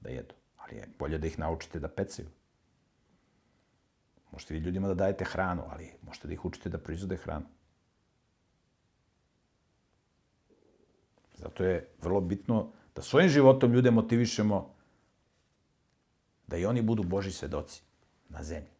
[0.00, 0.34] da jedu.
[0.56, 2.28] Ali je bolje da ih naučite da pecaju.
[4.32, 7.46] Možete vi ljudima da dajete hranu, ali možete da ih učite da proizvode hranu.
[11.34, 14.74] Zato je vrlo bitno da svojim životom ljude motivišemo
[16.46, 17.82] da i oni budu Boži svedoci
[18.28, 18.70] na zemlji.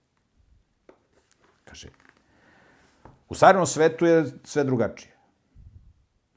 [1.65, 1.89] Kaže,
[3.29, 5.14] u savremenom svetu je sve drugačije.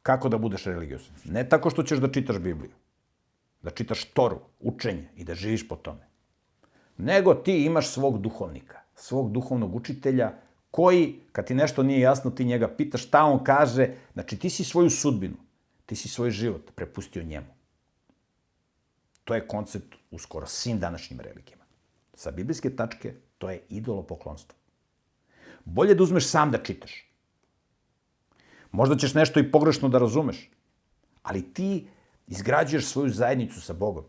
[0.07, 1.15] Kako da budeš religiosan?
[1.25, 2.71] Ne tako što ćeš da čitaš Bibliju,
[3.61, 6.07] da čitaš Toru, učenje i da živiš po tome.
[6.97, 10.31] Nego ti imaš svog duhovnika, svog duhovnog učitelja,
[10.71, 14.63] koji, kad ti nešto nije jasno, ti njega pitaš šta on kaže, znači ti si
[14.63, 15.35] svoju sudbinu,
[15.85, 17.51] ti si svoj život prepustio njemu.
[19.23, 21.63] To je koncept u skoro svim današnjim religijama.
[22.13, 24.57] Sa biblijske tačke, to je idolopoklonstvo.
[25.65, 27.06] Bolje da uzmeš sam da čitaš.
[28.71, 30.49] Možda ćeš nešto i pogrešno da razumeš,
[31.23, 31.87] ali ti
[32.27, 34.05] izgrađuješ svoju zajednicu sa Bogom.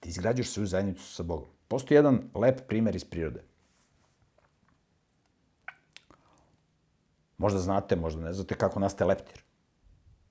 [0.00, 1.48] Ti izgrađuješ svoju zajednicu sa Bogom.
[1.68, 3.44] Postoji jedan lep primer iz prirode.
[7.38, 9.42] Možda znate, možda ne znate kako nastaje leptir.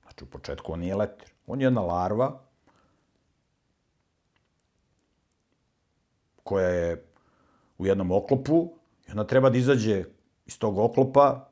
[0.01, 1.29] Znači, u početku on nije leptir.
[1.47, 2.39] On je jedna larva
[6.43, 7.05] koja je
[7.77, 8.73] u jednom oklopu
[9.07, 10.03] i ona treba da izađe
[10.45, 11.50] iz tog oklopa,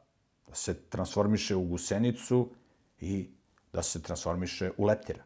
[0.50, 2.50] da se transformiše u gusenicu
[3.00, 3.30] i
[3.74, 5.24] da se transformiše u leptira.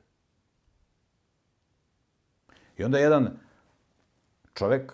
[2.78, 3.40] I onda jedan
[4.54, 4.94] čovek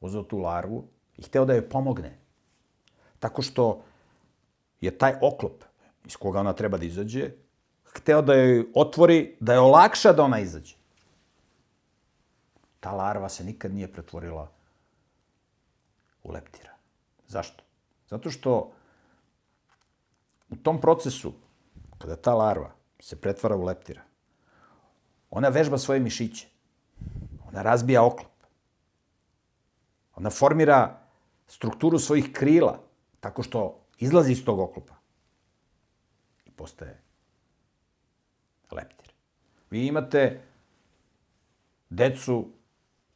[0.00, 2.18] uzeo tu larvu i hteo da joj pomogne.
[3.18, 3.84] Tako što
[4.80, 5.64] je taj oklop
[6.06, 7.30] iz koga ona treba da izađe,
[7.84, 10.74] hteo da joj otvori, da je olakša da ona izađe.
[12.80, 14.50] Ta larva se nikad nije pretvorila
[16.22, 16.72] u leptira.
[17.28, 17.69] Zašto?
[18.10, 18.72] Zato što
[20.50, 21.32] u tom procesu,
[21.98, 24.02] kada ta larva se pretvara u leptira,
[25.30, 26.48] ona vežba svoje mišiće,
[27.48, 28.32] ona razbija oklop,
[30.16, 30.98] ona formira
[31.46, 32.80] strukturu svojih krila
[33.20, 34.94] tako što izlazi iz tog oklopa
[36.44, 37.02] i postaje
[38.70, 39.12] leptir.
[39.70, 40.42] Vi imate
[41.90, 42.48] decu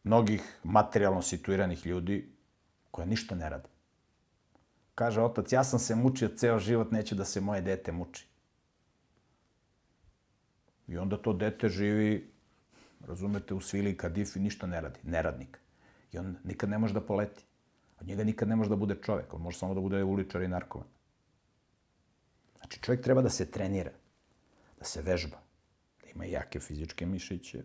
[0.04, 2.33] mnogih materijalno situiranih ljudi
[2.90, 3.74] koja ništa ne rade.
[4.94, 8.26] Kaže otac, ja sam se mučio ceo život, neću da se moje dete muči.
[10.88, 12.30] I onda to dete živi,
[13.00, 15.59] razumete, u svili kadifi, ništa ne radi, neradnik.
[16.12, 17.44] I on nikad ne može da poleti.
[18.00, 20.48] Od njega nikad ne može da bude čovek, on može samo da bude uličar i
[20.48, 20.88] narkoman.
[22.59, 23.92] Znači, čovjek treba da se trenira,
[24.78, 25.37] da se vežba,
[26.02, 27.62] da ima jake fizičke mišiće,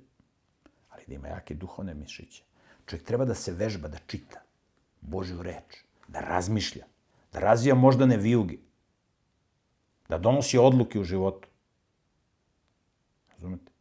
[0.90, 2.44] ali da ima jake duhovne mišiće.
[2.86, 4.42] Čovjek treba da se vežba, da čita
[5.02, 6.86] Božju reč, da razmišlja,
[7.32, 8.58] da razvija moždane vijuge,
[10.10, 11.48] da donosi odluke u životu.
[13.32, 13.72] Razumete?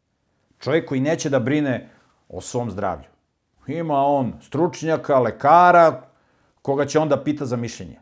[0.58, 1.90] Čovjek koji neće da brine
[2.28, 3.08] o svom zdravlju.
[3.66, 6.08] Ima on stručnjaka, lekara,
[6.62, 8.00] koga će onda pita za mišljenje.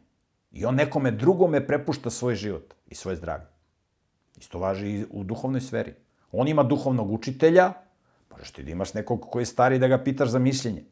[0.52, 3.46] I on nekome drugome prepušta svoj život i svoje zdravlje.
[4.36, 5.94] Isto važi i u duhovnoj sferi.
[6.32, 7.72] On ima duhovnog učitelja,
[8.30, 10.84] možeš ti da imaš nekog koji je stari da ga pitaš za mišljenje.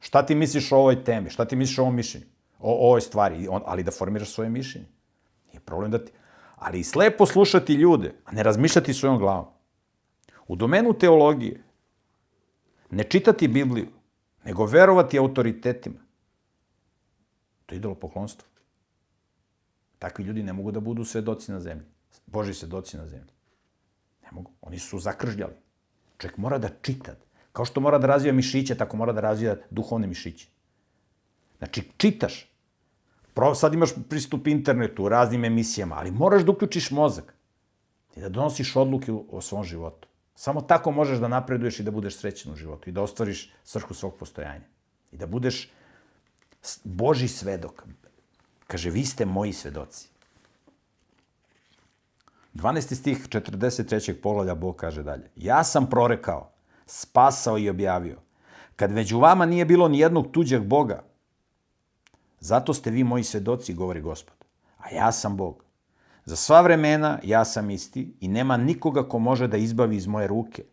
[0.00, 1.30] Šta ti misliš o ovoj temi?
[1.30, 2.26] Šta ti misliš o ovom mišljenju?
[2.60, 3.48] O, ovoj stvari?
[3.48, 4.88] On, ali da formiraš svoje mišljenje.
[5.46, 6.12] Nije problem da ti...
[6.56, 9.46] Ali i slepo slušati ljude, a ne razmišljati svojom glavom.
[10.48, 11.62] U domenu teologije,
[12.90, 13.88] ne čitati Bibliju,
[14.44, 16.00] nego verovati autoritetima.
[17.66, 18.48] To je idolopoklonstvo.
[19.98, 21.86] Takvi ljudi ne mogu da budu svedoci na zemlji.
[22.26, 23.32] Boži svedoci na zemlji.
[24.22, 24.50] Ne mogu.
[24.60, 25.54] Oni su zakržljali.
[26.18, 27.14] Čovjek mora da čita.
[27.52, 30.48] Kao što mora da razvija mišiće, tako mora da razvija duhovne mišiće.
[31.58, 32.49] Znači, čitaš.
[33.54, 37.34] Sad imaš pristup internetu, raznim emisijama, ali moraš da uključiš mozak
[38.16, 40.08] i da donosiš odluke o svom životu.
[40.34, 43.94] Samo tako možeš da napreduješ i da budeš srećen u životu i da ostvariš svrhu
[43.94, 44.64] svog postojanja.
[45.12, 45.70] I da budeš
[46.84, 47.84] Boži svedok.
[48.66, 50.08] Kaže, vi ste moji svedoci.
[52.54, 52.94] 12.
[52.94, 54.14] stih 43.
[54.22, 55.30] poglavlja Bog kaže dalje.
[55.36, 56.50] Ja sam prorekao,
[56.86, 58.18] spasao i objavio.
[58.76, 61.02] Kad među vama nije bilo ni jednog tuđeg Boga,
[62.40, 64.34] zato ste vi moji svedoci, govori Gospod.
[64.78, 65.64] A ja sam Bog.
[66.24, 70.26] Za sva vremena ja sam isti i nema nikoga ko može da izbavi iz moje
[70.26, 70.64] ruke.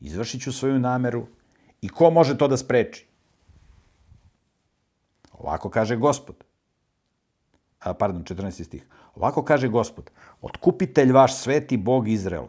[0.00, 1.26] Izvršit ću svoju nameru
[1.80, 3.06] i ko može to da spreči?
[5.32, 6.44] Ovako kaže Gospod.
[7.80, 8.64] A, pardon, 14.
[8.64, 8.86] stih.
[9.14, 10.10] Ovako kaže Gospod.
[10.42, 12.46] Otkupitelj vaš sveti Bog Izrael.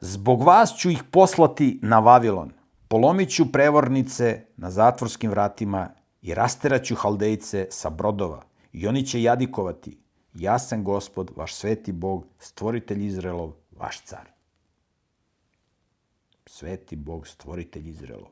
[0.00, 2.52] Zbog vas ću ih poslati na Vavilon.
[2.88, 5.88] Polomit ću prevornice na zatvorskim vratima
[6.24, 8.42] i rasteraću haldejce sa brodova.
[8.72, 9.98] I oni će jadikovati.
[10.34, 14.30] Ja sam Gospod, vaš sveti Bog, stvoritelj Izraelov, vaš car.
[16.46, 18.30] Sveti Bog, stvoritelj Izraelov.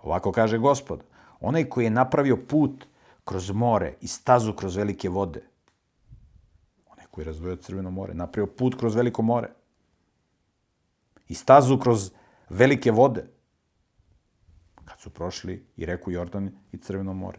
[0.00, 1.04] Ovako kaže Gospod.
[1.40, 2.86] Onaj koji je napravio put
[3.24, 5.42] kroz more i stazu kroz velike vode.
[6.86, 9.52] Onaj koji je razvojio crveno more, napravio put kroz veliko more.
[11.28, 12.10] I stazu kroz
[12.48, 13.37] velike vode.
[14.88, 17.38] Kad su prošli i reku Jordan i crveno more.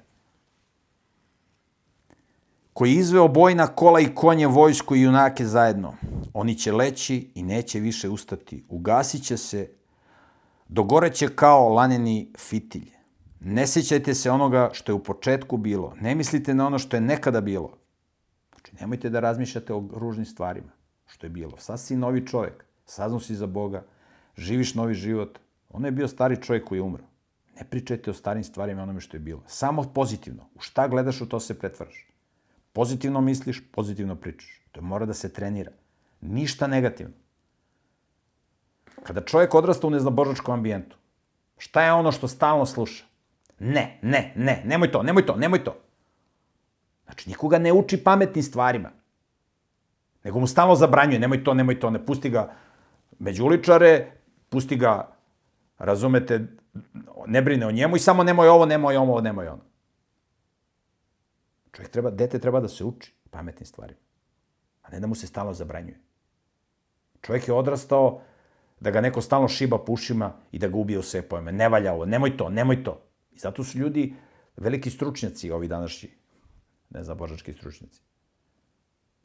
[2.73, 5.93] Koji izveo bojna kola i konje, vojsku i junake zajedno.
[6.33, 8.63] Oni će leći i neće više ustati.
[8.69, 9.69] Ugasit će se,
[10.67, 12.91] dogoreće kao laneni fitilj.
[13.39, 15.93] Ne sećajte se onoga što je u početku bilo.
[16.01, 17.77] Ne mislite na ono što je nekada bilo.
[18.51, 20.71] Znači, nemojte da razmišljate o ružnim stvarima,
[21.07, 21.57] što je bilo.
[21.57, 23.83] Sad si novi čovjek, saznao si za Boga,
[24.37, 25.39] živiš novi život.
[25.69, 27.08] Ono je bio stari čovjek koji je umro.
[27.59, 29.43] Ne pričajte o starim stvarima onome što je bilo.
[29.47, 30.49] Samo pozitivno.
[30.55, 32.07] U šta gledaš, u to se pretvaraš.
[32.73, 34.61] Pozitivno misliš, pozitivno pričaš.
[34.71, 35.71] To mora da se trenira.
[36.21, 37.13] Ništa negativno.
[39.03, 40.97] Kada čovjek odrasta u neznabožačkom ambijentu,
[41.57, 43.05] šta je ono što stalno sluša?
[43.59, 45.75] Ne, ne, ne, nemoj to, nemoj to, nemoj to.
[47.05, 48.91] Znači, nikoga ne uči pametnim stvarima.
[50.23, 52.53] Nego mu stalno zabranjuje, nemoj to, nemoj to, ne pusti ga
[53.19, 54.11] među uličare,
[54.49, 55.15] pusti ga,
[55.77, 56.47] razumete,
[57.27, 59.63] ne brine o njemu i samo nemoj ovo, nemoj ovo, nemoj ono.
[61.71, 63.99] Čovjek treba, dete treba da se uči pametnim stvarima,
[64.81, 65.99] a ne da mu se stalno zabranjuje.
[67.21, 68.21] Čovjek je odrastao
[68.79, 71.51] da ga neko stalno šiba po ušima i da ga ubije u sve pojme.
[71.51, 73.01] Ne valja ovo, nemoj to, nemoj to.
[73.31, 74.13] I zato su ljudi
[74.57, 76.09] veliki stručnjaci, ovi današnji,
[76.89, 78.01] ne znam, božački stručnjaci.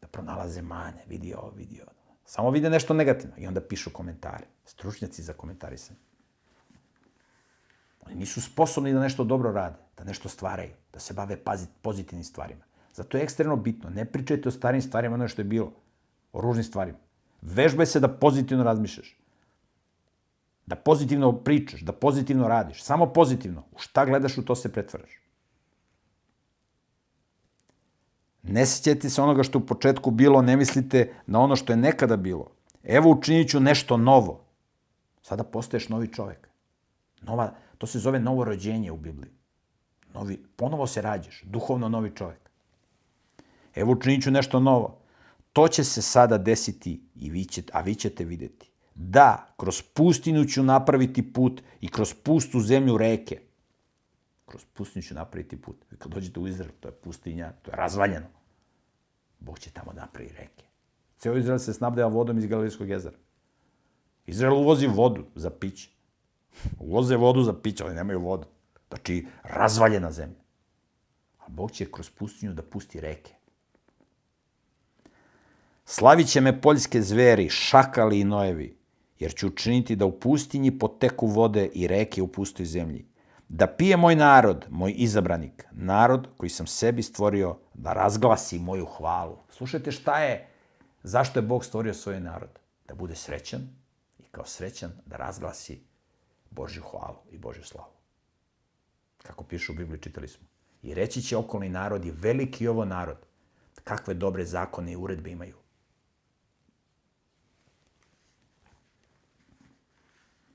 [0.01, 1.93] Da pronalaze mane, vidi ovo, vidi ovo.
[2.25, 4.47] Samo vide nešto negativno i onda pišu komentare.
[4.65, 5.99] Stručnjaci za komentarisanje.
[8.07, 11.37] Oni nisu sposobni da nešto dobro rade, da nešto stvaraju, da se bave
[11.83, 12.65] pozitivnim stvarima.
[12.95, 13.91] Zato je ekstremno bitno.
[13.91, 15.73] Ne pričajte o starim stvarima, ono što je bilo.
[16.33, 16.99] O ružnim stvarima.
[17.43, 19.17] Vežbaj se da pozitivno razmišljaš.
[20.67, 22.83] Da pozitivno pričaš, da pozitivno radiš.
[22.83, 23.65] Samo pozitivno.
[23.73, 25.21] U šta gledaš, u to se pretvaraš.
[28.43, 32.17] Ne sjećate se onoga što u početku bilo, ne mislite na ono što je nekada
[32.17, 32.51] bilo.
[32.83, 34.45] Evo učinit ću nešto novo.
[35.23, 36.49] Sada postaješ novi čovek.
[37.23, 39.33] Nova, to se zove novo rođenje u Bibliji.
[40.15, 42.51] Novi, ponovo se rađaš, duhovno novi čovek.
[43.75, 44.99] Evo učinit ću nešto novo.
[45.53, 48.71] To će se sada desiti, i vi ćete, a vi ćete videti.
[48.95, 53.41] Da, kroz pustinu ću napraviti put i kroz pustu zemlju reke.
[54.47, 55.85] Kroz pustinju ću napraviti put.
[55.99, 58.27] Kad dođete u Izrael, to je pustinja, to je razvaljeno.
[59.41, 60.65] Bog će tamo napraviti reke.
[61.19, 63.17] Ceo Izrael se snabdeva vodom iz Galilijskog jezera.
[64.27, 65.91] Izrael uvozi vodu za piće.
[66.79, 68.47] Uvoze vodu za piće, ali nemaju vodu.
[68.89, 70.43] Znači, razvaljena zemlja.
[71.39, 73.35] A Bog će kroz pustinju da pusti reke.
[75.85, 78.77] Slavit će me poljske zveri, šakali i nojevi,
[79.19, 83.07] jer ću učiniti da u pustinji poteku vode i reke u pustoj zemlji.
[83.49, 89.37] Da pije moj narod, moj izabranik, narod koji sam sebi stvorio da razglasi moju hvalu.
[89.51, 90.49] Slušajte šta je,
[91.03, 92.59] zašto je Bog stvorio svoj narod?
[92.89, 93.61] Da bude srećan
[94.19, 95.83] i kao srećan da razglasi
[96.55, 97.93] Božju hvalu i Božju slavu.
[99.23, 100.47] Kako piše u Bibliji, čitali smo.
[100.83, 103.17] I reći će okolni narodi, veliki ovo narod,
[103.85, 105.57] kakve dobre zakone i uredbe imaju.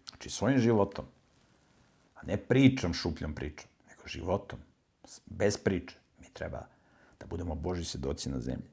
[0.10, 1.06] Znači, svojim životom,
[2.16, 4.60] a ne pričom, šupljom pričom, nego životom,
[5.26, 6.68] bez priče, mi treba
[7.20, 8.70] da budemo Boži svedoci na zemlji.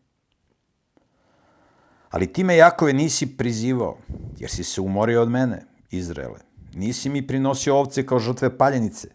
[2.10, 3.98] Ali ti me, Jakove, nisi prizivao,
[4.38, 6.38] jer si se umorio od mene, Izraele.
[6.76, 9.08] Nisi mi prinosio ovce kao žrtve paljenice.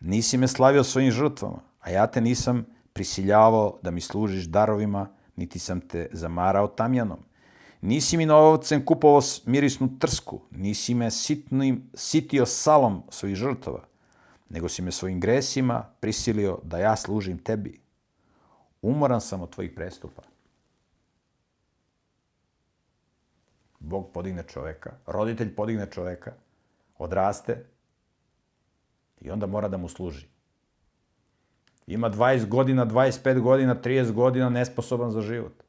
[0.00, 5.58] Nisi me slavio svojim žrtvama, a ja te nisam prisiljavao da mi služiš darovima, niti
[5.58, 7.18] sam te zamarao tamjanom.
[7.80, 13.84] Nisi mi novcem kupovao mirisnu trsku, nisi me sitnim, sitio salom svojih žrtava,
[14.48, 17.80] nego si me svojim gresima prisilio da ja služim tebi.
[18.82, 20.22] Umoran sam od tvojih prestupa.
[23.78, 26.32] Bog podigne čoveka, roditelj podigne čoveka,
[26.98, 27.64] odraste
[29.20, 30.26] i onda mora da mu služi.
[31.86, 35.62] Ima 20 godina, 25 godina, 30 godina nesposoban za život.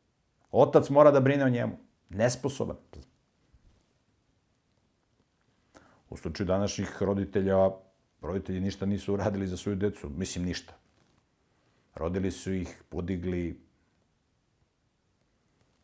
[0.52, 1.78] Otac mora da brine o njemu.
[2.10, 2.76] Nesposoban.
[6.10, 7.70] U slučaju današnjih roditelja,
[8.22, 10.10] roditelji ništa nisu uradili za svoju decu.
[10.10, 10.74] Mislim, ništa.
[11.96, 13.62] Rodili su ih, podigli,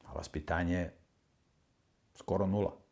[0.03, 0.89] a vaspitanje
[2.13, 2.84] skoro nula.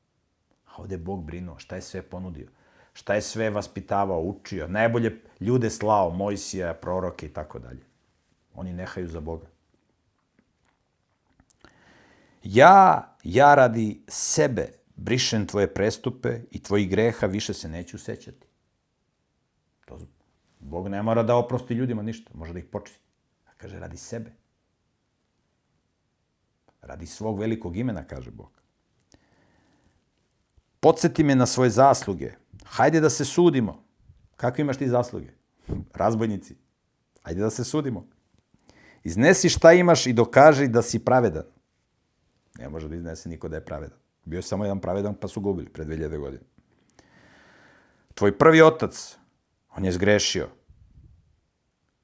[0.73, 2.47] A ovde je Bog brinuo, šta je sve ponudio,
[2.93, 7.85] šta je sve vaspitavao, učio, najbolje ljude slao, Mojsija, proroke i tako dalje.
[8.53, 9.47] Oni nehaju za Boga.
[12.43, 18.47] Ja, ja radi sebe brišem tvoje prestupe i tvojih greha više se neću sećati.
[19.85, 19.99] To,
[20.59, 23.09] Bog ne mora da oprosti ljudima ništa, može da ih počisti.
[23.45, 24.31] A kaže, radi sebe.
[26.81, 28.62] Radi svog velikog imena, kaže Bog.
[30.83, 32.31] Podsjeti me na svoje zasluge.
[32.65, 33.83] Hajde da se sudimo.
[34.35, 35.29] Kakve imaš ti zasluge?
[35.93, 36.55] Razbojnici.
[37.21, 38.07] Hajde da se sudimo.
[39.03, 41.45] Iznesi šta imaš i dokaži da si pravedan.
[42.59, 43.97] Ne može da iznese niko da je pravedan.
[44.25, 46.43] Bio je samo jedan pravedan, pa su gubili pred 2000 godina.
[48.13, 49.17] Tvoj prvi otac,
[49.77, 50.49] on je zgrešio.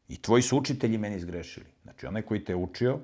[0.08, 1.66] I tvoji su učitelji meni zgrešili.
[1.84, 3.00] Znači, onaj koji te učio,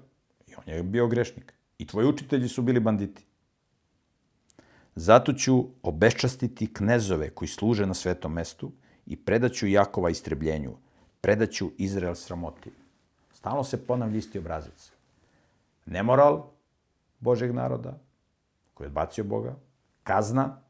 [0.48, 1.54] i on je bio grešnik.
[1.78, 3.26] I tvoji učitelji su bili banditi.
[4.96, 8.72] Zato ću obeščastiti knezove koji služe na svetom mestu
[9.06, 10.78] i predaću Jakova istrebljenju,
[11.22, 12.72] predaću Izrael sramoti.
[13.34, 14.92] Stalno se ponavlja isti obrazac.
[15.86, 16.46] Nemoral,
[17.20, 18.00] Božeg naroda,
[18.74, 19.56] koji je odbacio Boga,
[20.04, 20.62] kazna,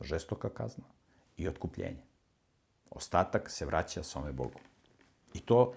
[0.00, 0.84] žestoka kazna
[1.36, 2.02] i otkupljenje.
[2.90, 4.60] Ostatak se vraća svome Bogu.
[5.34, 5.74] I to,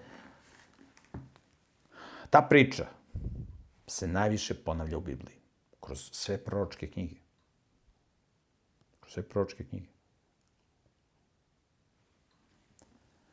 [2.30, 2.86] ta priča
[3.86, 5.36] se najviše ponavlja u Bibliji,
[5.86, 7.14] kroz sve proročke knjige.
[9.00, 9.86] Kroz sve proročke knjige.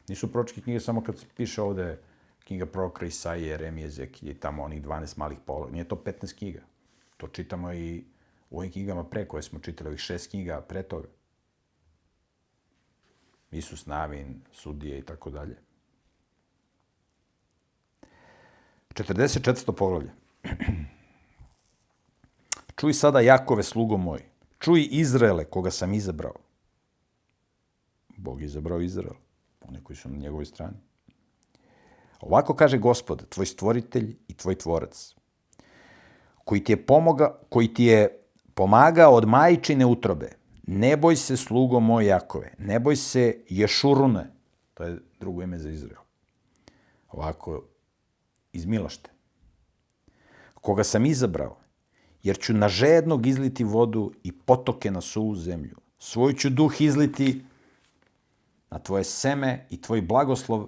[0.08, 2.00] Nisu proročke knjige samo kad se piše ovde
[2.44, 5.70] knjiga proroka Isaije, Jeremije, Zekilje, tamo onih 12 malih pola.
[5.70, 6.62] Nije to 15 knjiga.
[7.18, 8.04] To čitamo i
[8.50, 11.08] u ovim knjigama pre koje smo čitali, ovih šest knjiga pre toga.
[13.52, 15.58] Isus Navin, sudije i tako dalje.
[18.94, 19.76] 44.
[19.76, 20.12] poglavlje.
[22.76, 24.20] Čuj sada Jakove, slugo moj.
[24.60, 26.34] Čuj Izraele, koga sam izabrao.
[28.18, 29.16] Bog je izabrao Izrael.
[29.68, 30.78] One koji su na njegovoj strani.
[32.22, 35.16] Ovako kaže gospod, tvoj stvoritelj i tvoj tvorac,
[36.44, 38.20] koji ti je, pomoga, koji ti je
[38.54, 40.32] pomagao od majčine utrobe.
[40.68, 44.32] Ne boj se, slugo moj Jakove, ne boj se Ješurune,
[44.74, 46.02] to je drugo ime za Izrael.
[47.12, 47.64] Ovako,
[48.54, 49.10] iz Milošte.
[50.54, 51.58] Koga sam izabrao,
[52.24, 55.76] jer ću na žednog izliti vodu i potoke na suvu zemlju.
[56.00, 57.44] Svoj ću duh izliti
[58.72, 60.68] na tvoje seme i tvoj blagoslov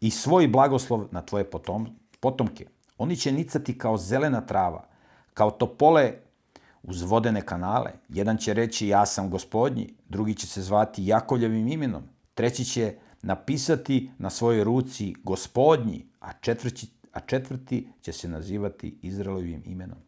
[0.00, 1.86] i svoj blagoslov na tvoje potom,
[2.20, 2.66] potomke.
[2.98, 4.84] Oni će nicati kao zelena trava,
[5.34, 6.12] kao topole
[6.82, 7.90] uz vodene kanale.
[8.08, 12.02] Jedan će reći ja sam gospodnji, drugi će se zvati Jakovljevim imenom,
[12.34, 19.62] treći će napisati na svojoj ruci gospodnji, a četvrti, a četvrti će se nazivati Izraelovim
[19.66, 19.98] imenom.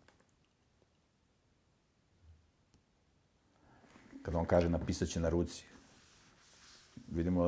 [4.27, 5.65] Kada on kaže napisat će na ruci,
[7.09, 7.43] vidimo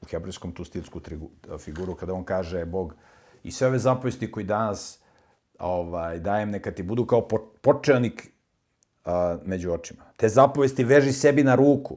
[0.00, 1.00] u hebrejskom tu stilsku
[1.58, 2.94] figuru, kada on kaže Bog
[3.42, 5.00] i sve ove zapovesti koji danas
[5.58, 7.28] ovaj, dajem, neka ti budu kao
[7.62, 8.30] počelnik
[9.04, 10.04] a, među očima.
[10.16, 11.96] Te zapovesti veži sebi na ruku.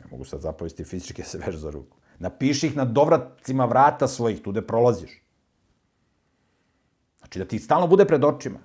[0.00, 1.96] Ne mogu sad zapovesti fizičke se vežu za ruku.
[2.18, 5.22] Napiši ih na dovracima vrata svojih, tu gde prolaziš.
[7.18, 8.58] Znači da ti stalno bude pred očima.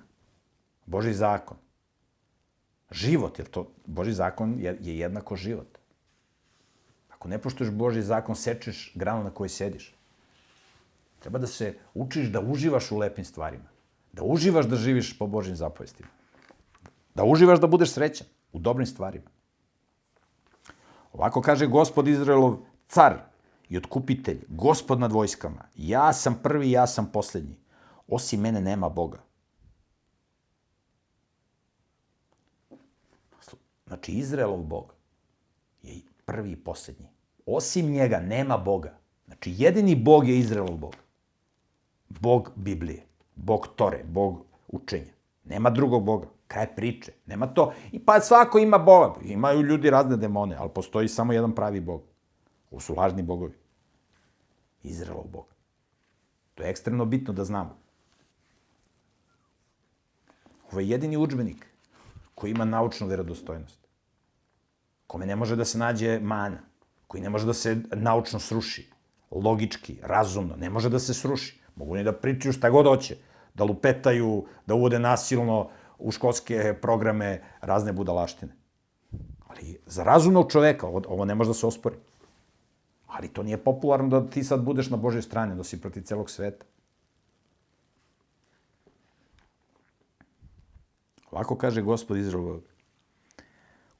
[0.86, 1.63] Boži zakon.
[2.90, 5.78] Život, jer to, Boži zakon je, je jednako život.
[7.10, 9.94] Ako ne poštuješ Boži zakon, sečeš granu na kojoj sediš.
[11.24, 13.64] Treba da se učiš da uživaš u lepim stvarima.
[14.12, 16.08] Da uživaš da živiš po Božim zapovestima.
[17.14, 19.30] Da uživaš da budeš srećan u dobrim stvarima.
[21.12, 22.58] Ovako kaže gospod Izraelov
[22.88, 23.18] car
[23.68, 25.64] i otkupitelj, gospod nad vojskama.
[25.76, 27.56] Ja sam prvi, ja sam poslednji.
[28.08, 29.23] Osim mene nema Boga.
[33.94, 34.94] Znači, Izraelov Bog
[35.82, 37.06] je prvi i poslednji.
[37.46, 38.98] Osim njega nema Boga.
[39.26, 40.96] Znači, jedini Bog je Izraelov Bog.
[42.08, 45.12] Bog Biblije, Bog Tore, Bog učenja.
[45.44, 46.26] Nema drugog Boga.
[46.48, 47.12] Kraj priče.
[47.26, 47.72] Nema to.
[47.92, 49.20] I pa svako ima Boga.
[49.24, 52.02] Imaju ljudi razne demone, ali postoji samo jedan pravi Bog.
[52.70, 53.54] Ovo su lažni bogovi.
[54.82, 55.46] Izraelov Bog.
[56.54, 57.78] To je ekstremno bitno da znamo.
[60.72, 61.66] Ovo je jedini učbenik
[62.34, 63.83] koji ima naučnu verodostojnost.
[65.14, 66.58] Kome ne može da se nađe mana.
[67.06, 68.82] Koji ne može da se naučno sruši.
[69.30, 70.56] Logički, razumno.
[70.56, 71.60] Ne može da se sruši.
[71.76, 73.16] Mogu ni da pričaju šta god hoće.
[73.54, 78.56] Da lupetaju, da uvode nasilno u školske programe razne budalaštine.
[79.46, 81.96] Ali za razumnog čoveka ovo, ne može da se ospori.
[83.06, 86.30] Ali to nije popularno da ti sad budeš na Božoj strani, da si protiv celog
[86.30, 86.66] sveta.
[91.30, 92.64] Ovako kaže gospod Izrael.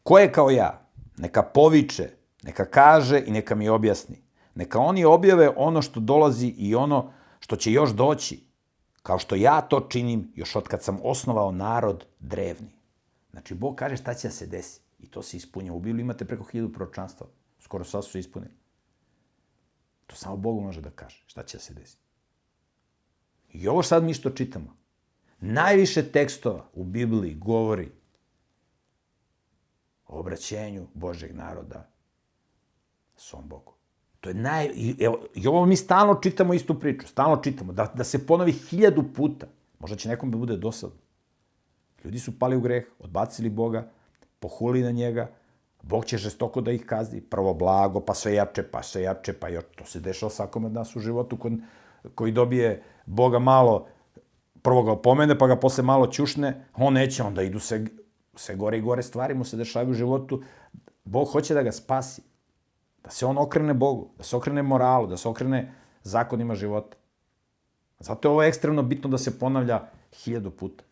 [0.02, 0.83] Ko je kao ja?
[1.16, 2.10] Neka poviče,
[2.42, 4.22] neka kaže i neka mi objasni.
[4.54, 8.40] Neka oni objave ono što dolazi i ono što će još doći,
[9.02, 12.70] kao što ja to činim još od kad sam osnovao narod drevni.
[13.30, 14.80] Znači, Bog kaže šta će da se desi.
[14.98, 15.72] I to se ispunja.
[15.72, 17.26] U Bibliji imate preko hiljadu proročanstva.
[17.58, 18.52] Skoro sva su se ispunili.
[20.06, 21.96] To samo Bog može da kaže šta će da se desi.
[23.52, 24.76] I ovo sad mi što čitamo,
[25.40, 27.92] najviše tekstova u Bibliji govori
[30.18, 31.90] obraćenju Božeg naroda
[33.16, 33.72] svom Bogu.
[34.20, 34.70] To je naj...
[35.00, 39.04] Evo, I ovo mi stalno čitamo istu priču, stalno čitamo, da, da se ponovi hiljadu
[39.16, 39.46] puta.
[39.78, 40.96] Možda će nekom da bude dosadno.
[42.04, 43.90] Ljudi su pali u greh, odbacili Boga,
[44.40, 45.30] pohuli na njega,
[45.82, 49.48] Bog će žestoko da ih kazni, prvo blago, pa sve jače, pa sve jače, pa
[49.48, 51.52] još, to se dešava svakom od nas u životu kod,
[52.14, 53.86] koji dobije Boga malo,
[54.62, 57.84] prvo ga opomene, pa ga posle malo ćušne, on neće, onda idu se,
[58.36, 60.42] sve gore i gore stvari mu se dešavaju u životu.
[61.04, 62.22] Bog hoće da ga spasi.
[63.04, 65.72] Da se on okrene Bogu, da se okrene moralu, da se okrene
[66.02, 66.96] zakonima života.
[67.98, 70.84] Zato je ovo ekstremno bitno da se ponavlja hiljadu puta.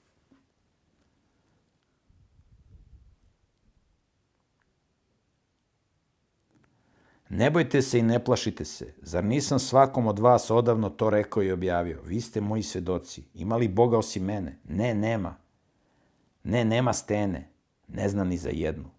[7.34, 8.94] Ne bojte se i ne plašite se.
[9.02, 12.02] Zar nisam svakom od vas odavno to rekao i objavio?
[12.02, 13.22] Vi ste moji svedoci.
[13.34, 14.58] Ima li Boga osim mene?
[14.64, 15.41] Ne, nema.
[16.44, 17.48] Ne, nema stene.
[17.88, 18.90] Ne znam ni za jednu.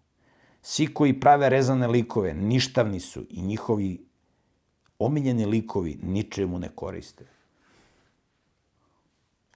[0.62, 4.06] Svi koji prave rezane likove ništavni su i njihovi
[4.98, 7.26] omiljeni likovi ničemu ne koriste.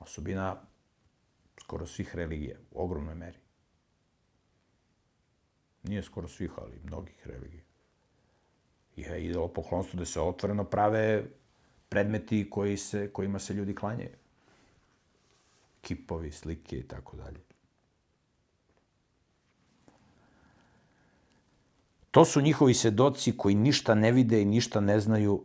[0.00, 0.56] Osobina
[1.60, 3.38] skoro svih religija, u ogromnoj meri.
[5.82, 7.62] Nije skoro svih, ali mnogih religija.
[8.96, 11.24] Je idolopoklonstvo da se otvoreno prave
[11.88, 14.16] predmeti koji se, kojima se ljudi klanjaju.
[15.80, 17.47] Kipovi, slike i tako dalje.
[22.18, 25.44] To su njihovi svedoci koji ništa ne vide i ništa ne znaju,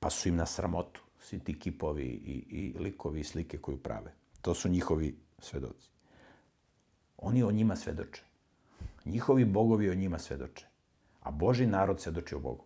[0.00, 1.02] pa su im na sramotu.
[1.20, 4.12] Svi ti kipovi i, i likovi i slike koju prave.
[4.40, 5.90] To su njihovi svedoci.
[7.18, 8.22] Oni o njima svedoče.
[9.04, 10.66] Njihovi bogovi o njima svedoče.
[11.20, 12.64] A Boži narod svedoči o Bogu.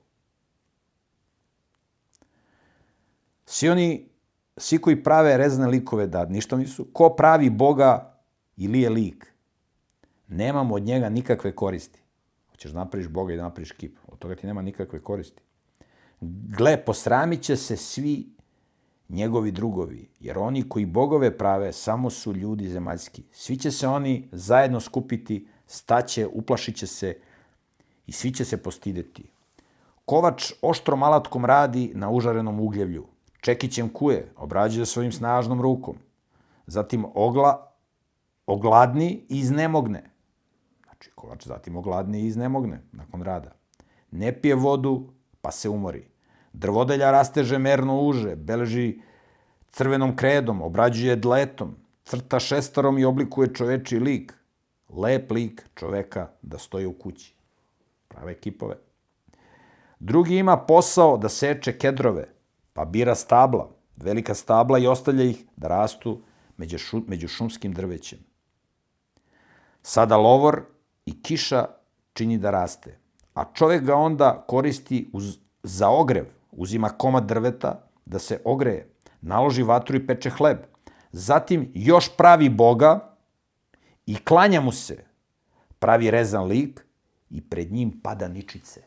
[3.44, 4.08] Svi oni,
[4.56, 8.18] svi koji prave rezne likove da ništa nisu, ko pravi Boga
[8.56, 9.32] ili je lik,
[10.28, 12.01] nemamo od njega nikakve koristi.
[12.62, 13.96] Hoćeš da napraviš Boga i da napraviš kip.
[14.06, 15.42] Od toga ti nema nikakve koristi.
[16.20, 18.28] Gle, posramit će se svi
[19.08, 23.24] njegovi drugovi, jer oni koji bogove prave samo su ljudi zemaljski.
[23.32, 27.16] Svi će se oni zajedno skupiti, staće, uplašit će se
[28.06, 29.30] i svi će se postideti.
[30.04, 33.06] Kovač oštrom alatkom radi na užarenom ugljevlju.
[33.40, 35.96] Čekićem kuje, obrađuje svojim snažnom rukom.
[36.66, 37.72] Zatim ogla,
[38.46, 40.11] ogladni i iznemogne.
[41.02, 43.52] Znači, kovač zatim ogladni i iznemogne nakon rada.
[44.10, 45.08] Ne pije vodu,
[45.40, 46.04] pa se umori.
[46.52, 49.00] Drvodelja rasteže merno uže, beleži
[49.70, 51.74] crvenom kredom, obrađuje dletom,
[52.04, 54.34] crta šestarom i oblikuje čoveči lik.
[54.88, 57.34] Lep lik čoveka da stoji u kući.
[58.08, 58.76] Prave kipove.
[59.98, 62.28] Drugi ima posao da seče kedrove,
[62.72, 66.20] pa bira stabla, velika stabla i ostavlja ih da rastu
[67.06, 68.18] među šumskim drvećem.
[69.82, 70.71] Sada lovor
[71.06, 71.66] i kiša
[72.12, 72.98] čini da raste,
[73.34, 78.88] a čovek ga onda koristi uz, za ogrev, uzima komad drveta da se ogreje,
[79.20, 80.58] naloži vatru i peče hleb.
[81.12, 83.16] Zatim još pravi Boga
[84.06, 85.04] i klanja mu se.
[85.78, 86.84] Pravi rezan lik
[87.30, 88.82] i pred njim pada ničice.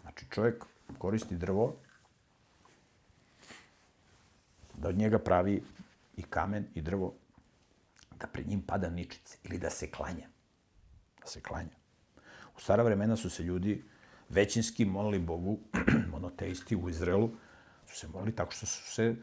[0.00, 0.64] Znači čovjek
[0.98, 1.74] koristi drvo
[4.74, 5.62] da od njega pravi
[6.16, 7.14] i kamen i drvo
[8.20, 10.33] da pred njim pada ničice ili da se klanja.
[11.24, 11.76] Da se klanja.
[12.56, 13.84] U stara vremena su se ljudi
[14.28, 15.58] većinski molili Bogu,
[16.12, 17.30] monoteisti u Izraelu,
[17.86, 19.16] su se molili tako što su se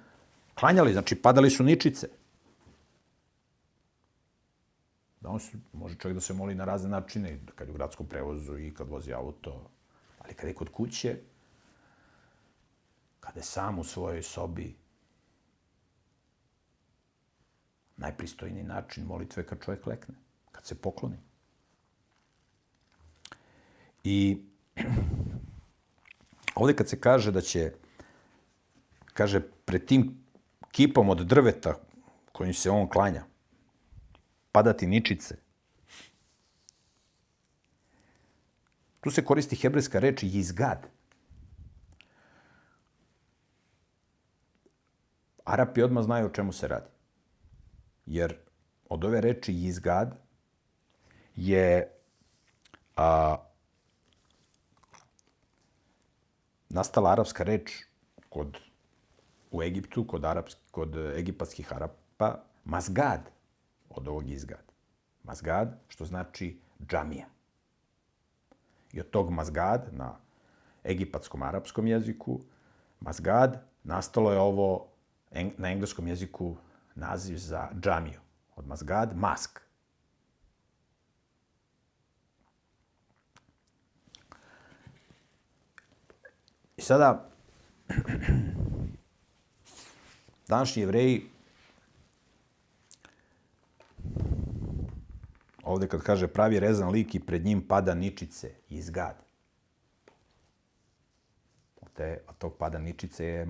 [0.56, 2.08] klanjali, znači padali su ničice.
[5.22, 8.08] Da on se, može čovjek da se moli na razne načine, kad je u gradskom
[8.08, 9.70] prevozu i kad vozi auto,
[10.20, 11.18] ali kad je kod kuće,
[13.20, 14.76] kada je sam u svojoj sobi,
[17.97, 20.16] najpristojniji način molitve kad čovjek lekne,
[20.52, 21.18] kad se pokloni.
[24.04, 24.41] I
[26.56, 27.72] ovde kad se kaže da će,
[29.14, 30.24] kaže, pred tim
[30.72, 31.76] kipom od drveta
[32.32, 33.24] kojim se on klanja,
[34.52, 35.36] padati ničice.
[39.02, 40.88] Tu se koristi hebrejska reč jizgad.
[45.45, 46.89] Arapi odmah znaju o čemu se radi.
[48.06, 48.36] Jer
[48.89, 50.18] od ove reči jizgad
[51.36, 51.91] je
[52.95, 53.38] a,
[56.74, 57.72] nastala arapska reč
[58.30, 58.57] kod,
[59.51, 63.30] u Egiptu, kod, arapski, kod egipatskih Arapa, mazgad
[63.89, 64.63] od ovog izgad.
[65.24, 67.26] Mazgad, što znači džamija.
[68.93, 70.15] I od tog mazgad na
[70.84, 72.39] egipatskom arapskom jeziku,
[72.99, 74.88] mazgad, nastalo je ovo
[75.57, 76.55] na engleskom jeziku
[76.95, 78.19] naziv za džamiju.
[78.55, 79.59] Od mazgad, mask.
[86.82, 87.29] I sada,
[90.47, 91.29] današnji jevreji
[95.63, 99.15] ovde kad kaže pravi rezan lik i pred njim pada ničice i izgad.
[101.93, 103.47] Te, a tog pada ničice je,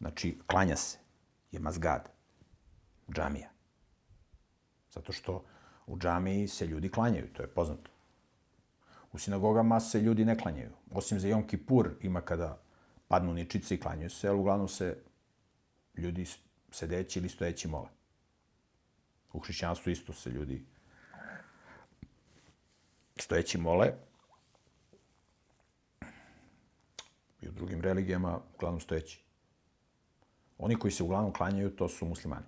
[0.00, 0.98] znači, klanja se,
[1.52, 2.08] je mazgad,
[3.12, 3.50] džamija.
[4.90, 5.44] Zato što
[5.86, 7.90] u džamiji se ljudi klanjaju, to je poznato.
[9.12, 10.70] U sinagogama se ljudi ne klanjaju.
[10.90, 12.62] Osim za Jom Kipur ima kada
[13.08, 14.96] padnu ničice i klanjaju se, ali uglavnom se
[15.96, 16.26] ljudi
[16.70, 17.88] sedeći ili stojeći mole.
[19.32, 20.64] U hrišćanstvu isto se ljudi
[23.16, 23.92] stojeći mole.
[27.42, 29.22] I u drugim religijama uglavnom stojeći.
[30.58, 32.46] Oni koji se uglavnom klanjaju, to su muslimani.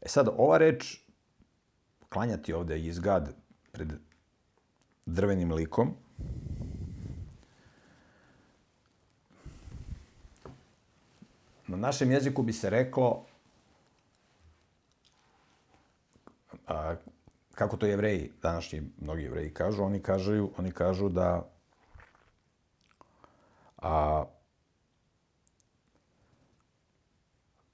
[0.00, 1.00] E sad, ova reč,
[2.10, 3.34] klanjati ovde izgad
[3.72, 3.92] pred
[5.06, 5.94] drvenim likom,
[11.66, 13.26] na našem jeziku bi se reklo
[16.66, 16.96] a,
[17.54, 21.48] kako to jevreji, današnji mnogi jevreji kažu, oni kažu, oni kažu da
[23.78, 24.24] a,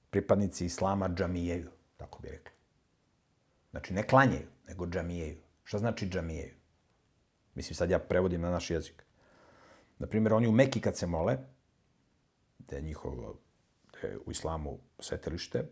[0.09, 2.56] pripadnici islama džamijeju, tako bi rekli.
[3.77, 5.37] Znači, ne klanjaju, nego džamijeju.
[5.63, 6.53] Šta znači džamijeju?
[7.55, 9.03] Mislim, sad ja prevodim na naš jezik.
[9.99, 11.37] Naprimjer, oni u Meki kad se mole,
[12.59, 13.39] da je njihovo,
[13.91, 15.67] da je u islamu svetelište,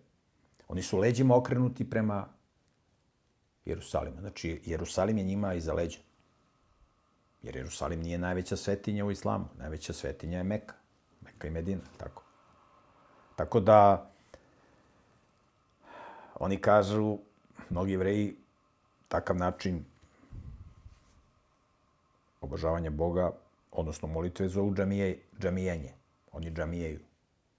[0.67, 2.27] oni su leđima okrenuti prema
[3.65, 4.21] Jerusalima.
[4.21, 5.99] Znači, Jerusalim je njima iza leđa.
[7.41, 9.45] Jer Jerusalim nije najveća svetinja u islamu.
[9.57, 10.75] Najveća svetinja je Meka.
[11.21, 12.23] Meka i Medina, tako.
[13.35, 14.11] Tako da,
[16.35, 17.17] oni kažu,
[17.69, 18.35] mnogi jevreji,
[19.07, 19.85] takav način
[22.41, 23.31] obožavanja Boga,
[23.71, 25.93] odnosno molitve zovu džamije, džamijenje.
[26.31, 26.99] Oni džamijeju.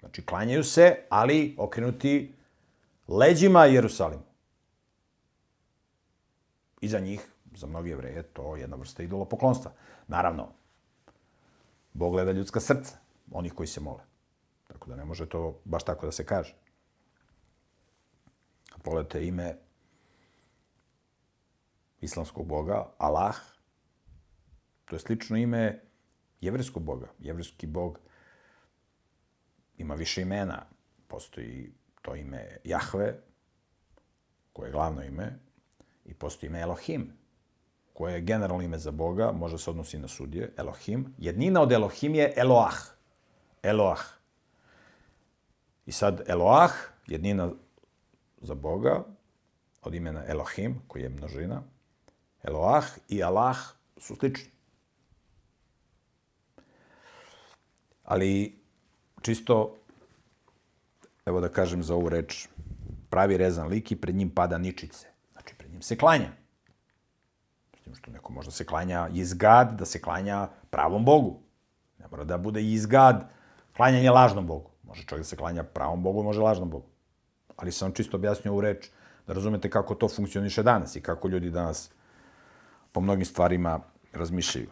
[0.01, 2.35] Znači, klanjaju se, ali okrenuti
[3.09, 4.23] leđima Jerusalimu
[6.81, 7.21] iza njih
[7.55, 9.73] za mnoge jevreje to jedna vrsta idolopoklonstva.
[10.09, 10.49] Naravno,
[11.93, 12.99] Bog gleda ljudska srca,
[13.33, 14.03] onih koji se mole.
[14.69, 16.55] Tako da ne može to baš tako da se kaže.
[18.71, 19.57] Kad pogledate ime
[22.07, 23.37] islamskog boga, Allah,
[24.85, 25.83] to je slično ime
[26.41, 27.07] jevreskog boga.
[27.19, 27.99] Jevreski bog
[29.79, 30.63] ima više imena.
[31.09, 33.15] Postoji to ime Jahve,
[34.53, 35.39] koje je glavno ime,
[36.05, 37.13] i postoji ime Elohim,
[37.93, 41.15] koje je generalno ime za Boga, može se odnosi na sudije, Elohim.
[41.19, 42.77] Jednina od Elohim je Eloah.
[43.63, 44.01] Eloah.
[45.87, 46.73] I sad Eloah,
[47.07, 47.51] jednina
[48.41, 49.05] za Boga,
[49.83, 51.63] od imena Elohim, koji je množina,
[52.47, 53.57] Eloah i Allah
[53.97, 54.51] su slični.
[58.05, 58.59] Ali
[59.23, 59.77] čisto,
[61.27, 62.49] evo da kažem za ovu reč,
[63.11, 65.07] pravi rezan lik i pred njim pada ničice.
[65.33, 66.31] Znači, pred njim se klanja.
[67.85, 71.41] Tim što neko možda se klanja izgad, da se klanja pravom Bogu.
[71.99, 73.29] Ne mora da bude izgad
[73.77, 74.71] klanjanje lažnom Bogu.
[74.83, 76.87] Može čovjek da se klanja pravom Bogu, može lažnom Bogu.
[77.57, 78.91] Ali sam čisto objasnio ovu reč
[79.27, 81.91] da razumete kako to funkcioniše danas i kako ljudi danas
[82.97, 83.81] po mnogim stvarima
[84.13, 84.69] razmišljaju.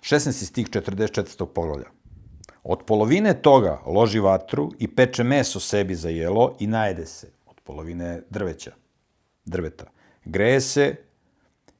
[0.00, 0.32] 16.
[0.32, 1.46] stih 44.
[1.46, 1.86] poglavlja.
[2.62, 7.30] Od polovine toga loži vatru i peče meso sebi za jelo i najede se.
[7.46, 8.72] Od polovine drveća,
[9.44, 9.84] drveta.
[10.24, 10.96] Greje se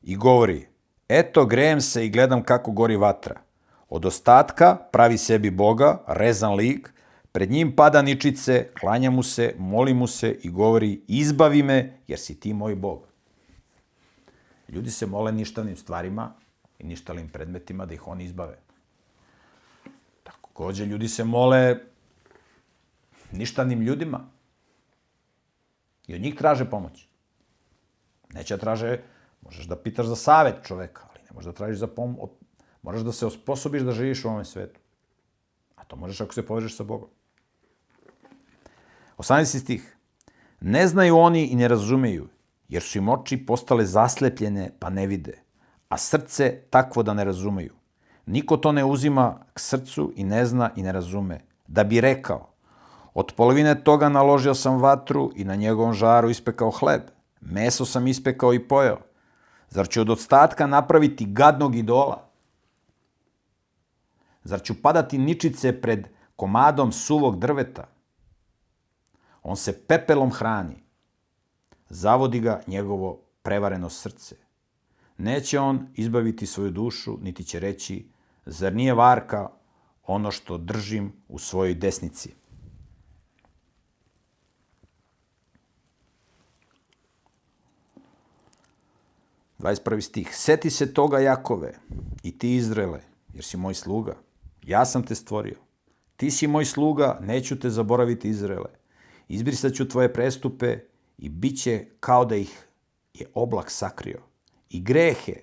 [0.02, 0.66] i govori,
[1.08, 3.40] eto grejem se i gledam kako gori vatra.
[3.88, 6.93] Od ostatka pravi sebi Boga, rezan lik,
[7.34, 12.18] pred njim pada ničice, klanja mu se, moli mu se i govori, izbavi me, jer
[12.18, 13.08] si ti moj Bog.
[14.68, 16.32] Ljudi se mole ništavnim stvarima,
[16.78, 18.58] i ništalim predmetima da ih oni izbave.
[20.22, 21.78] Takođe, ljudi se mole
[23.32, 24.20] ništanim ljudima
[26.06, 27.08] i od njih traže pomoć.
[28.34, 29.00] Neće da traže,
[29.42, 32.30] možeš da pitaš za savet čoveka, ali ne možeš da tražiš za pomoć,
[32.82, 34.80] moraš da se osposobiš da živiš u ovom svetu.
[35.76, 37.08] A to možeš ako se povežeš sa Bogom.
[39.16, 39.60] 18.
[39.60, 39.96] stih.
[40.60, 42.28] Ne znaju oni i ne razumeju,
[42.68, 45.44] jer su im oči postale zaslepljene pa ne vide
[45.94, 47.72] a srce takvo da ne razumeju.
[48.26, 51.40] Niko to ne uzima k srcu i ne zna i ne razume.
[51.66, 52.48] Da bi rekao,
[53.14, 57.02] od polovine toga naložio sam vatru i na njegovom žaru ispekao hleb.
[57.40, 58.98] Meso sam ispekao i pojeo.
[59.70, 62.26] Zar ću od ostatka napraviti gadnog idola?
[64.44, 67.86] Zar ću padati ničice pred komadom suvog drveta?
[69.44, 70.82] On se pepelom hrani.
[71.88, 74.36] Zavodi ga njegovo prevareno srce.
[75.18, 78.08] Neće on izbaviti svoju dušu, niti će reći,
[78.46, 79.48] zar nije varka
[80.06, 82.34] ono što držim u svojoj desnici?
[89.84, 90.36] prvi stih.
[90.36, 91.72] Seti se toga Jakove
[92.22, 93.00] i ti Izraele,
[93.34, 94.16] jer si moj sluga.
[94.62, 95.56] Ja sam te stvorio.
[96.16, 98.28] Ti si moj sluga, neću te zaboraviti
[99.28, 99.50] Izraele.
[99.52, 100.78] Izbrisaću tvoje prestupe
[101.18, 102.68] i bit će kao da ih
[103.14, 104.22] je oblak sakrio
[104.70, 105.42] i grehe,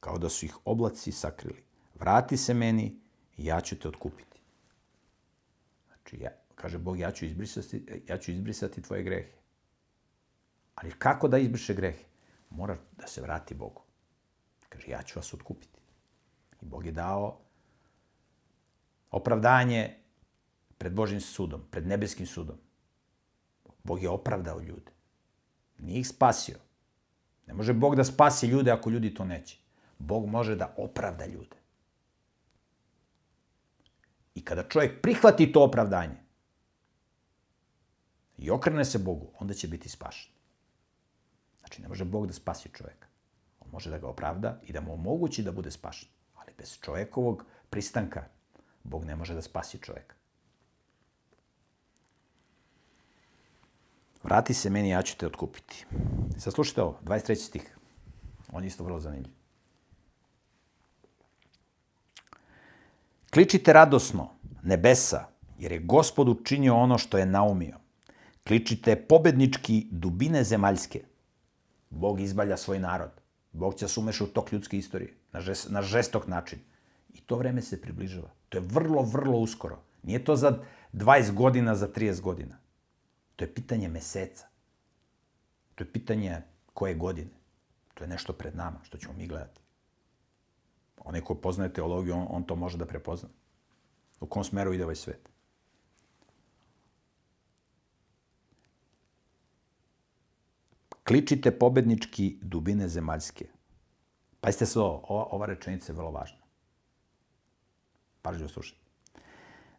[0.00, 1.64] kao da su ih oblaci sakrili.
[1.94, 3.00] Vrati se meni
[3.36, 4.40] i ja ću te otkupiti.
[5.86, 9.32] Znači, ja, kaže Bog, ja ću, izbrisati, ja ću izbrisati tvoje grehe.
[10.74, 12.04] Ali kako da izbriše grehe?
[12.50, 13.82] Mora da se vrati Bogu.
[14.68, 15.78] Kaže, ja ću vas otkupiti.
[16.62, 17.40] I Bog je dao
[19.10, 19.96] opravdanje
[20.78, 22.65] pred Božim sudom, pred nebeskim sudom.
[23.86, 24.92] Bog je opravdao ljude.
[25.78, 26.58] Nije ih spasio.
[27.46, 29.58] Ne može Bog da spasi ljude ako ljudi to neće.
[29.98, 31.56] Bog može da opravda ljude.
[34.34, 36.16] I kada čovjek prihvati to opravdanje
[38.38, 40.32] i okrene se Bogu, onda će biti spašen.
[41.58, 43.08] Znači, ne može Bog da spasi čovjeka.
[43.60, 46.08] On može da ga opravda i da mu omogući da bude spašen.
[46.34, 48.24] Ali bez čovjekovog pristanka
[48.84, 50.14] Bog ne može da spasi čovjeka.
[54.26, 55.86] Vrati se meni, ja ću te otkupiti.
[56.38, 57.34] Sad slušajte ovo, 23.
[57.34, 57.76] stih.
[58.52, 59.32] On je isto vrlo zanimljiv.
[63.30, 64.28] Kličite radosno,
[64.62, 65.24] nebesa,
[65.58, 67.78] jer je gospod učinio ono što je naumio.
[68.46, 71.04] Kličite pobednički dubine zemaljske.
[71.90, 73.10] Bog izbalja svoj narod.
[73.52, 76.58] Bog će se umeša u tok ljudske istorije, na, žest, na žestok način.
[77.14, 78.30] I to vreme se približava.
[78.48, 79.78] To je vrlo, vrlo uskoro.
[80.02, 80.58] Nije to za
[80.92, 82.65] 20 godina, za 30 godina.
[83.36, 84.46] To je pitanje meseca.
[85.74, 86.42] To je pitanje
[86.74, 87.30] koje godine.
[87.94, 89.60] To je nešto pred nama, što ćemo mi gledati.
[90.98, 93.28] Onaj ko poznaje teologiju, on, on to može da prepozna.
[94.20, 95.36] U kom smeru ide ovaj svet.
[101.06, 103.46] kličite pobednički dubine zemaljske.
[104.40, 106.38] Pazite se ovo, ova, ova rečenica je vrlo važna.
[108.22, 108.84] Pažljivo slušajte.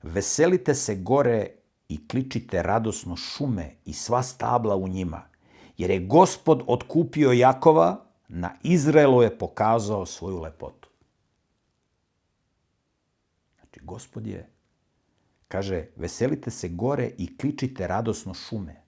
[0.04, 1.50] Veselite se gore
[1.90, 5.22] i kličite radosno šume i sva stabla u njima,
[5.78, 10.90] jer je gospod otkupio Jakova, na Izraelu je pokazao svoju lepotu.
[13.56, 14.50] Znači, gospod je,
[15.48, 18.82] kaže, veselite se gore i kličite radosno šume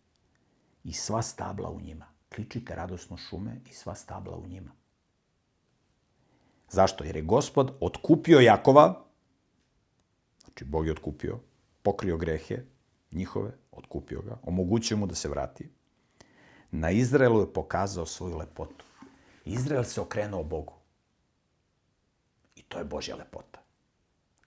[0.83, 2.05] i sva stabla u njima.
[2.35, 4.71] Kličite radosno šume i sva stabla u njima.
[6.69, 7.03] Zašto?
[7.03, 9.05] Jer je gospod otkupio Jakova,
[10.43, 11.39] znači Bog je otkupio,
[11.83, 12.63] pokrio grehe
[13.11, 15.69] njihove, otkupio ga, omogućio mu da se vrati.
[16.71, 18.85] Na Izraelu je pokazao svoju lepotu.
[19.45, 20.73] Izrael se okrenuo Bogu.
[22.55, 23.59] I to je Božja lepota.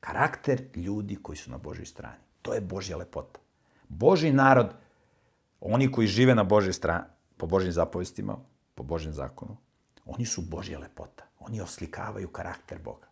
[0.00, 2.22] Karakter ljudi koji su na Božoj strani.
[2.42, 3.40] To je Božja lepota.
[3.88, 4.74] Boži narod,
[5.60, 7.04] oni koji žive na Božoj strani,
[7.36, 8.36] po Božjim zapovestima,
[8.74, 9.56] po Božjem zakonu,
[10.06, 11.24] oni su Božja lepota.
[11.40, 13.11] Oni oslikavaju karakter Boga.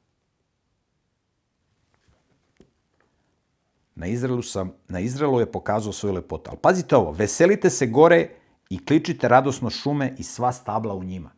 [4.01, 6.51] Na Izraelu, sam, na Izraelu je pokazao svoju lepotu.
[6.51, 8.29] Ali pazite ovo, veselite se gore
[8.71, 11.31] i kličite radosno šume i sva stabla u njima.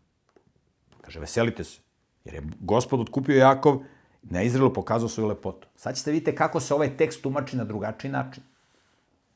[1.00, 1.80] Kaže, veselite se,
[2.24, 3.82] jer je gospod otkupio Jakov,
[4.22, 5.68] na Izraelu pokazao svoju lepotu.
[5.76, 8.42] Sad ćete vidite kako se ovaj tekst tumači na drugačiji način.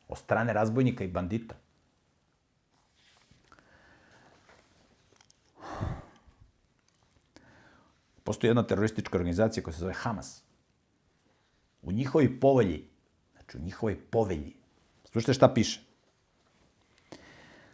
[0.09, 1.55] O strane razbojnika i bandita.
[8.25, 10.43] Postoji jedna teroristička organizacija koja se zove Hamas.
[11.83, 12.96] U njihovoj povelji,
[13.47, 14.57] znači u njihovoj povelji,
[15.11, 15.81] slušajte šta piše.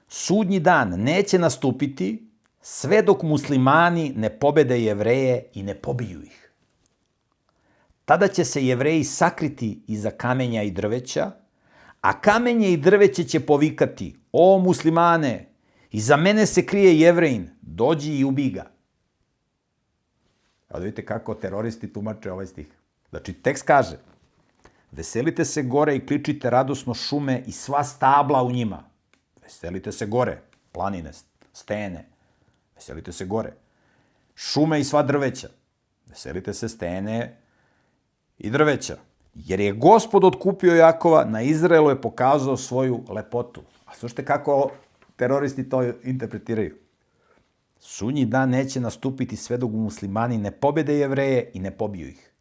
[0.08, 2.28] Sudnji dan neće nastupiti
[2.60, 6.52] sve dok muslimani ne pobede jevreje i ne pobiju ih.
[8.04, 11.30] Tada će se jevreji sakriti iza kamenja i drveća,
[12.00, 15.48] a kamenje i drveće će povikati, o muslimane,
[15.90, 18.70] iza mene se krije jevrejin, dođi i ubi ga.
[20.70, 22.66] Evo da vidite kako teroristi tumače ovaj stih.
[23.10, 23.98] Znači, tekst kaže,
[24.92, 28.84] veselite se gore i kličite radosno šume i sva stabla u njima.
[29.42, 31.10] Veselite se gore, planine,
[31.52, 32.08] stene.
[32.74, 33.52] Veselite se gore.
[34.34, 35.48] Šume i sva drveća.
[36.06, 37.38] Veselite se stene
[38.38, 38.96] i drveća.
[39.34, 43.62] Jer je gospod otkupio Jakova, na Izraelu je pokazao svoju lepotu.
[43.84, 44.70] A slušajte kako
[45.16, 46.76] teroristi to interpretiraju.
[47.78, 52.31] Sunji dan neće nastupiti sve dok muslimani ne pobede jevreje i ne pobiju ih.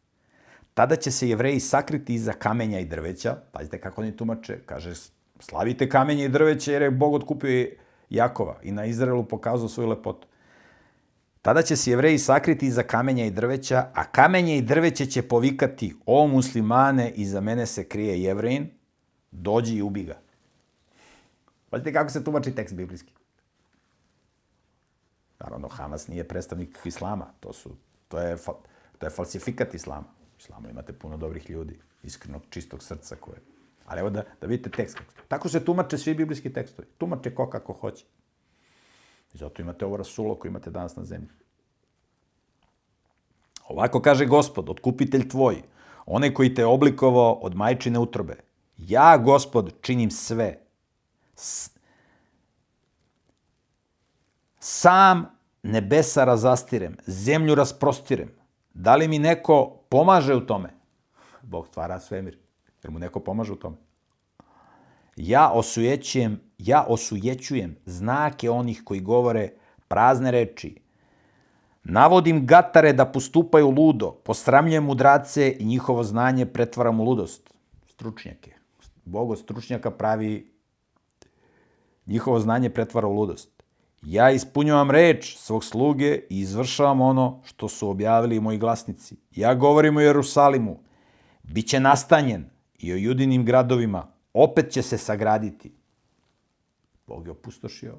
[0.74, 3.36] Tada će se jevreji sakriti iza kamenja i drveća.
[3.52, 4.58] Pazite kako oni tumače.
[4.66, 4.94] Kaže,
[5.40, 7.68] slavite kamenje i drveće jer je Bog otkupio
[8.10, 10.28] Jakova i na Izraelu pokazao svoju lepotu.
[11.42, 15.94] Tada će se jevreji sakriti iza kamenja i drveća, a kamenje i drveće će povikati,
[16.06, 18.70] o muslimane, iza mene se krije jevrejin,
[19.30, 20.18] dođi i ubi ga.
[21.70, 23.12] Pazite kako se tumači tekst biblijski.
[25.40, 27.70] Naravno, Hamas nije predstavnik islama, to, su,
[28.08, 28.36] to, je,
[28.98, 30.21] to je falsifikat islama.
[30.42, 33.38] Islamu imate puno dobrih ljudi, iskrenog, čistog srca koje...
[33.86, 34.98] Ali evo da, da vidite tekst.
[35.28, 36.88] Tako se tumače svi biblijski tekstovi.
[36.98, 38.04] Tumače ko kako hoće.
[39.34, 41.28] I zato imate ovo rasulo koje imate danas na zemlji.
[43.68, 45.62] Ovako kaže gospod, otkupitelj tvoj,
[46.06, 48.36] onaj koji te oblikovao od majčine utrobe.
[48.78, 50.58] Ja, gospod, činim sve.
[51.34, 51.70] S
[54.58, 55.26] Sam
[55.62, 58.30] nebesa razastirem, zemlju rasprostirem.
[58.74, 60.70] Da li mi neko pomaže u tome?
[61.42, 62.38] Bog stvara svemir,
[62.82, 63.76] jer mu neko pomaže u tome.
[65.16, 69.50] Ja osujećujem, ja osujećujem znake onih koji govore
[69.88, 70.80] prazne reči.
[71.84, 77.54] Navodim gatare da postupaju ludo, posramljujem mudrace i njihovo znanje pretvaram u ludost.
[77.86, 78.54] Stručnjake.
[79.04, 80.52] Bog od stručnjaka pravi
[82.06, 83.61] njihovo znanje pretvara u ludost.
[84.02, 89.16] Ja ispunjavam reč svog sluge i izvršavam ono što su objavili moji glasnici.
[89.30, 90.78] Ja govorim o Jerusalimu,
[91.42, 92.44] bit će nastanjen
[92.78, 95.72] i o judinim gradovima, opet će se sagraditi.
[97.06, 97.98] Bog je opustošio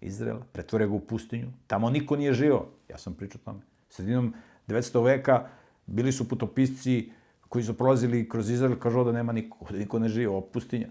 [0.00, 2.68] Izrael, pretvore ga u pustinju, tamo niko nije živo.
[2.88, 3.60] Ja sam pričao o tome.
[3.88, 4.34] Sredinom
[4.68, 5.48] 900 veka
[5.86, 7.12] bili su putopisci
[7.48, 10.88] koji su prolazili kroz Izrael, kažu da nema niko, niko ne živi, ovo pustinja.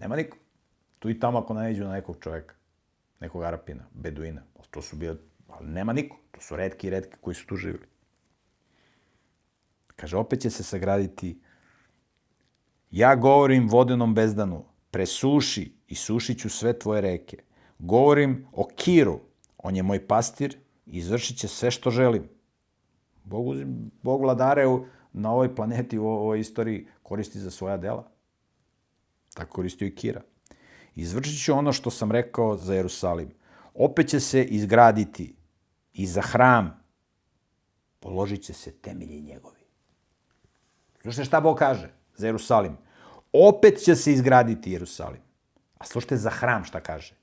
[0.00, 0.36] Nema niko.
[0.98, 2.54] Tu i tamo ako nađu na nekog čoveka
[3.24, 4.42] nekog Arapina, Beduina.
[4.70, 5.16] To su bile,
[5.48, 6.16] ali nema niko.
[6.30, 7.86] To su redki i redki koji su tu živjeli.
[9.96, 11.38] Kaže, opet će se sagraditi
[12.90, 17.38] Ja govorim vodenom bezdanu, presuši i sušit ću sve tvoje reke.
[17.78, 19.20] Govorim o Kiru,
[19.58, 22.28] on je moj pastir izvršit će sve što želim.
[23.24, 23.56] Bog,
[24.02, 24.64] Bog vladare
[25.12, 28.10] na ovoj planeti, u ovoj istoriji, koristi za svoja dela.
[29.34, 30.22] Tako koristio i Kira.
[30.94, 33.30] Izvršit ću ono što sam rekao za Jerusalim.
[33.74, 35.34] opet će se izgraditi
[35.92, 36.84] i za hram
[38.00, 39.64] položit će se temelji njegovi.
[41.02, 42.76] Slušajte šta Bog kaže za Jerusalim.
[43.32, 45.20] Opet će se izgraditi Jerusalim.
[45.78, 47.14] A slušajte za hram šta kaže.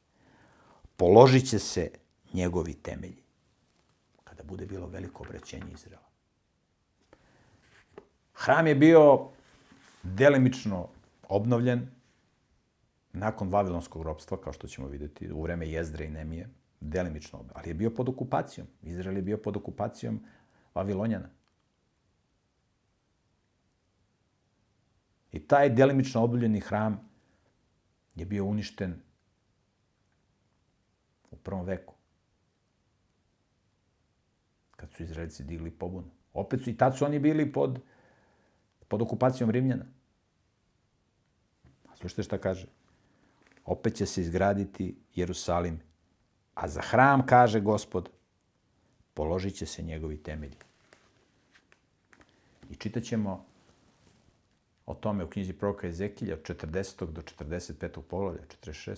[0.97, 1.91] Položit će se
[2.33, 3.23] njegovi temelji.
[4.23, 6.09] Kada bude bilo veliko obraćenje Izraela.
[8.33, 9.29] Hram je bio
[10.03, 10.87] delimično
[11.29, 11.89] obnovljen
[13.13, 16.49] nakon Vavilonskog ropstva, kao što ćemo videti, u vreme Jezdre i Nemije,
[16.79, 18.67] delimično ali je bio pod okupacijom.
[18.81, 20.23] Izrael je bio pod okupacijom
[20.75, 21.29] Vavilonjana.
[25.31, 27.09] I taj delimično obnovljeni hram
[28.15, 29.01] je bio uništen
[31.31, 31.93] u prvom veku.
[34.75, 36.09] Kad su Izraelci digli pobunu.
[36.33, 37.79] Opet su i tad su oni bili pod,
[38.87, 39.85] pod okupacijom Rimljana.
[41.89, 42.67] A slušajte šta kaže.
[43.65, 45.79] Opet će se izgraditi Jerusalim,
[46.53, 48.09] a za hram, kaže gospod,
[49.13, 50.57] položit će se njegovi temelji.
[52.69, 53.45] I čitat ćemo
[54.85, 57.11] o tome u knjizi proroka Ezekilja od 40.
[57.11, 58.01] do 45.
[58.01, 58.97] poglavlja, 46.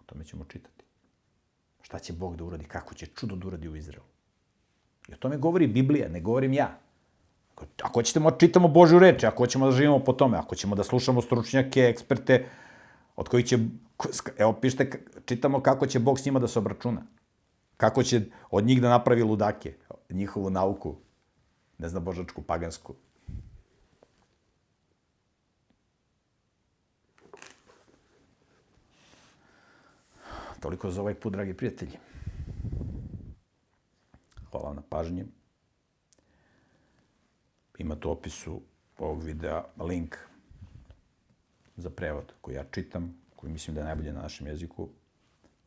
[0.00, 0.84] O tome ćemo čitati.
[1.82, 4.06] Šta će Bog da uradi, kako će čudo da uradi u Izraelu.
[5.08, 6.78] I o tome govori Biblija, ne govorim ja.
[7.82, 10.84] Ako ćemo da čitamo Božju reč, ako ćemo da živimo po tome, ako ćemo da
[10.84, 12.46] slušamo stručnjake, eksperte,
[13.16, 13.58] od kojih će,
[14.36, 17.02] evo pišite, čitamo kako će Bog s njima da se obračuna.
[17.76, 19.74] Kako će od njih da napravi ludake,
[20.10, 20.96] njihovu nauku,
[21.78, 22.94] ne znam, božačku, pagansku.
[30.60, 31.98] Toliko za ovaj put, dragi prijatelji.
[34.50, 35.24] Hvala vam na pažnji.
[37.78, 38.60] Imate u opisu
[38.98, 40.16] ovog videa link
[41.76, 44.88] za prevod koji ja čitam, koji mislim da je najbolje na našem jeziku.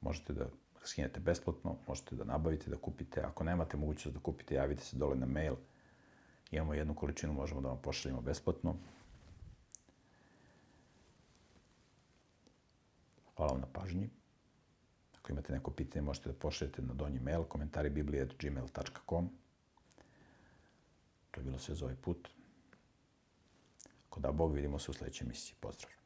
[0.02, 0.46] Možete da
[0.84, 3.22] skinete besplatno, možete da nabavite, da kupite.
[3.22, 5.56] Ako nemate mogućnost da kupite, javite se dole na mail.
[6.52, 8.76] Imamo jednu količinu, možemo da vam pošaljemo besplatno.
[13.36, 14.10] Hvala vam na pažnji.
[15.20, 19.30] Ako imate neko pitanje, možete da pošaljete na donji mail, komentari biblije.gmail.com.
[21.32, 22.30] To je bilo sve za ovaj put.
[24.10, 25.56] Ako da Bog, vidimo se u sledećoj emisiji.
[25.60, 25.97] Pozdrav!